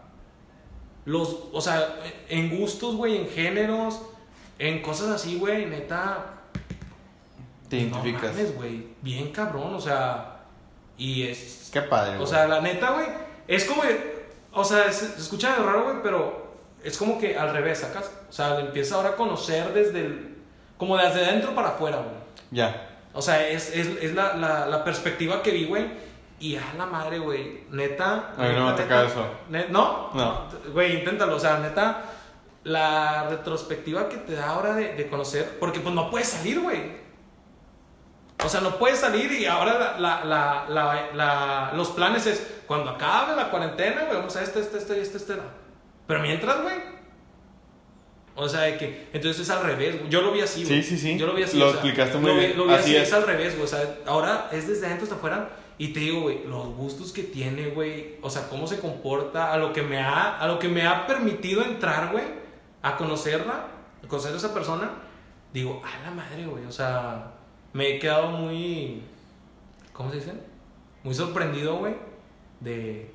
[1.04, 1.36] Los.
[1.52, 1.96] O sea,
[2.28, 4.00] en gustos, güey, en géneros,
[4.58, 6.34] en cosas así, güey, neta.
[7.68, 8.22] Te identificas.
[8.22, 8.86] No mames, güey.
[9.02, 10.29] Bien cabrón, o sea.
[11.00, 11.70] Y es.
[11.72, 12.28] Qué padre, O güey.
[12.28, 13.06] sea, la neta, güey,
[13.48, 13.82] es como.
[14.52, 18.10] O sea, se, se escucha medio raro, güey, pero es como que al revés, ¿sacas?
[18.28, 20.36] O sea, le empieza ahora a conocer desde el.
[20.76, 22.16] Como desde adentro para afuera, güey.
[22.50, 22.88] Ya.
[23.12, 25.86] O sea, es, es, es la, la, la perspectiva que vi, güey.
[26.38, 27.64] Y a la madre, güey.
[27.70, 28.32] Neta.
[28.36, 29.26] A mí no me ha tocado eso.
[29.70, 30.10] ¿No?
[30.14, 30.48] No.
[30.72, 31.36] Güey, inténtalo.
[31.36, 32.02] O sea, neta.
[32.64, 35.56] La retrospectiva que te da ahora de, de conocer.
[35.60, 37.00] Porque pues no puedes salir, güey.
[38.44, 40.66] O sea, no puedes salir y ahora la, la,
[41.14, 45.16] la, los planes es cuando acabe la cuarentena, güey, vamos a este, este, este, este,
[45.18, 45.34] este.
[46.06, 46.76] Pero mientras, güey.
[48.36, 49.08] O sea, de que.
[49.12, 50.10] Entonces es al revés, güey.
[50.10, 50.82] Yo lo vi así, güey.
[50.82, 51.18] Sí, sí, sí.
[51.18, 51.58] Yo lo vi así.
[51.58, 52.56] Lo o sea, explicaste muy lo vi- bien.
[52.58, 53.08] Lo vi Así así, es.
[53.08, 53.64] es al revés, güey.
[53.64, 55.50] O sea, ahora es desde adentro hasta afuera.
[55.76, 58.16] Y te digo, güey, los gustos que tiene, güey.
[58.22, 61.06] O sea, cómo se comporta, a lo que me ha, a lo que me ha
[61.06, 62.24] permitido entrar, güey,
[62.82, 63.66] a conocerla,
[64.02, 64.90] a conocer a esa persona.
[65.52, 66.64] Digo, a la madre, güey.
[66.66, 67.32] O sea,
[67.72, 69.02] me he quedado muy.
[69.92, 70.32] ¿Cómo se dice?
[71.02, 71.94] Muy sorprendido, güey,
[72.60, 73.10] de,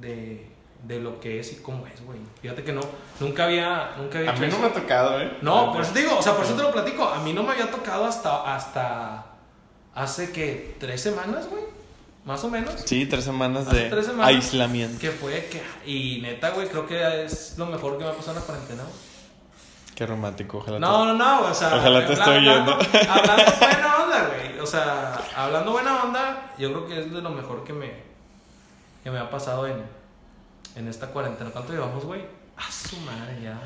[0.00, 0.46] de,
[0.86, 2.18] de lo que es y cómo es, güey.
[2.40, 2.80] Fíjate que no,
[3.20, 4.62] nunca había, nunca había A hecho mí no eso.
[4.62, 5.38] me ha tocado, ¿eh?
[5.42, 7.04] No, por eso te digo, o sea, por eso te lo platico.
[7.04, 9.26] A mí no me había tocado hasta, hasta
[9.94, 11.62] hace que tres semanas, güey.
[12.24, 12.74] Más o menos.
[12.84, 14.28] Sí, tres semanas Hace de tres semanas.
[14.28, 15.00] aislamiento.
[15.00, 15.60] Que fue que.
[15.90, 18.82] Y neta, güey, creo que es lo mejor que me ha pasado en la cuarentena.
[18.84, 18.94] güey.
[19.94, 20.78] Qué romántico, ojalá.
[20.78, 21.74] No, no, no, o sea.
[21.76, 23.10] Ojalá te esté hablando- oyendo.
[23.12, 24.58] Hablando buena onda, güey.
[24.60, 27.92] O sea, hablando buena onda, yo creo que es de lo mejor que me,
[29.04, 29.82] que me ha pasado en,
[30.76, 31.50] en esta cuarentena.
[31.50, 32.22] ¿Cuánto llevamos, güey?
[32.56, 33.58] A su madre, ya.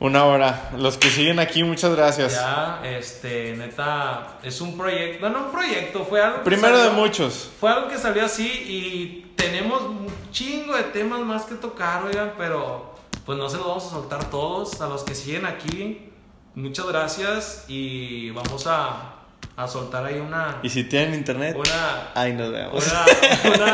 [0.00, 0.70] Una hora.
[0.78, 2.32] Los que siguen aquí, muchas gracias.
[2.32, 7.00] Ya, este, neta, es un proyecto, no, no un proyecto, fue algo Primero de salió-
[7.02, 7.50] muchos.
[7.60, 12.32] Fue algo que salió así y tenemos un chingo de temas más que tocar, oigan,
[12.38, 12.89] pero
[13.30, 14.80] pues no se los vamos a soltar todos.
[14.80, 16.10] A los que siguen aquí,
[16.56, 19.20] muchas gracias y vamos a,
[19.56, 22.84] a soltar ahí una, Y si tienen internet, una, ahí nos vemos.
[22.84, 23.66] una, una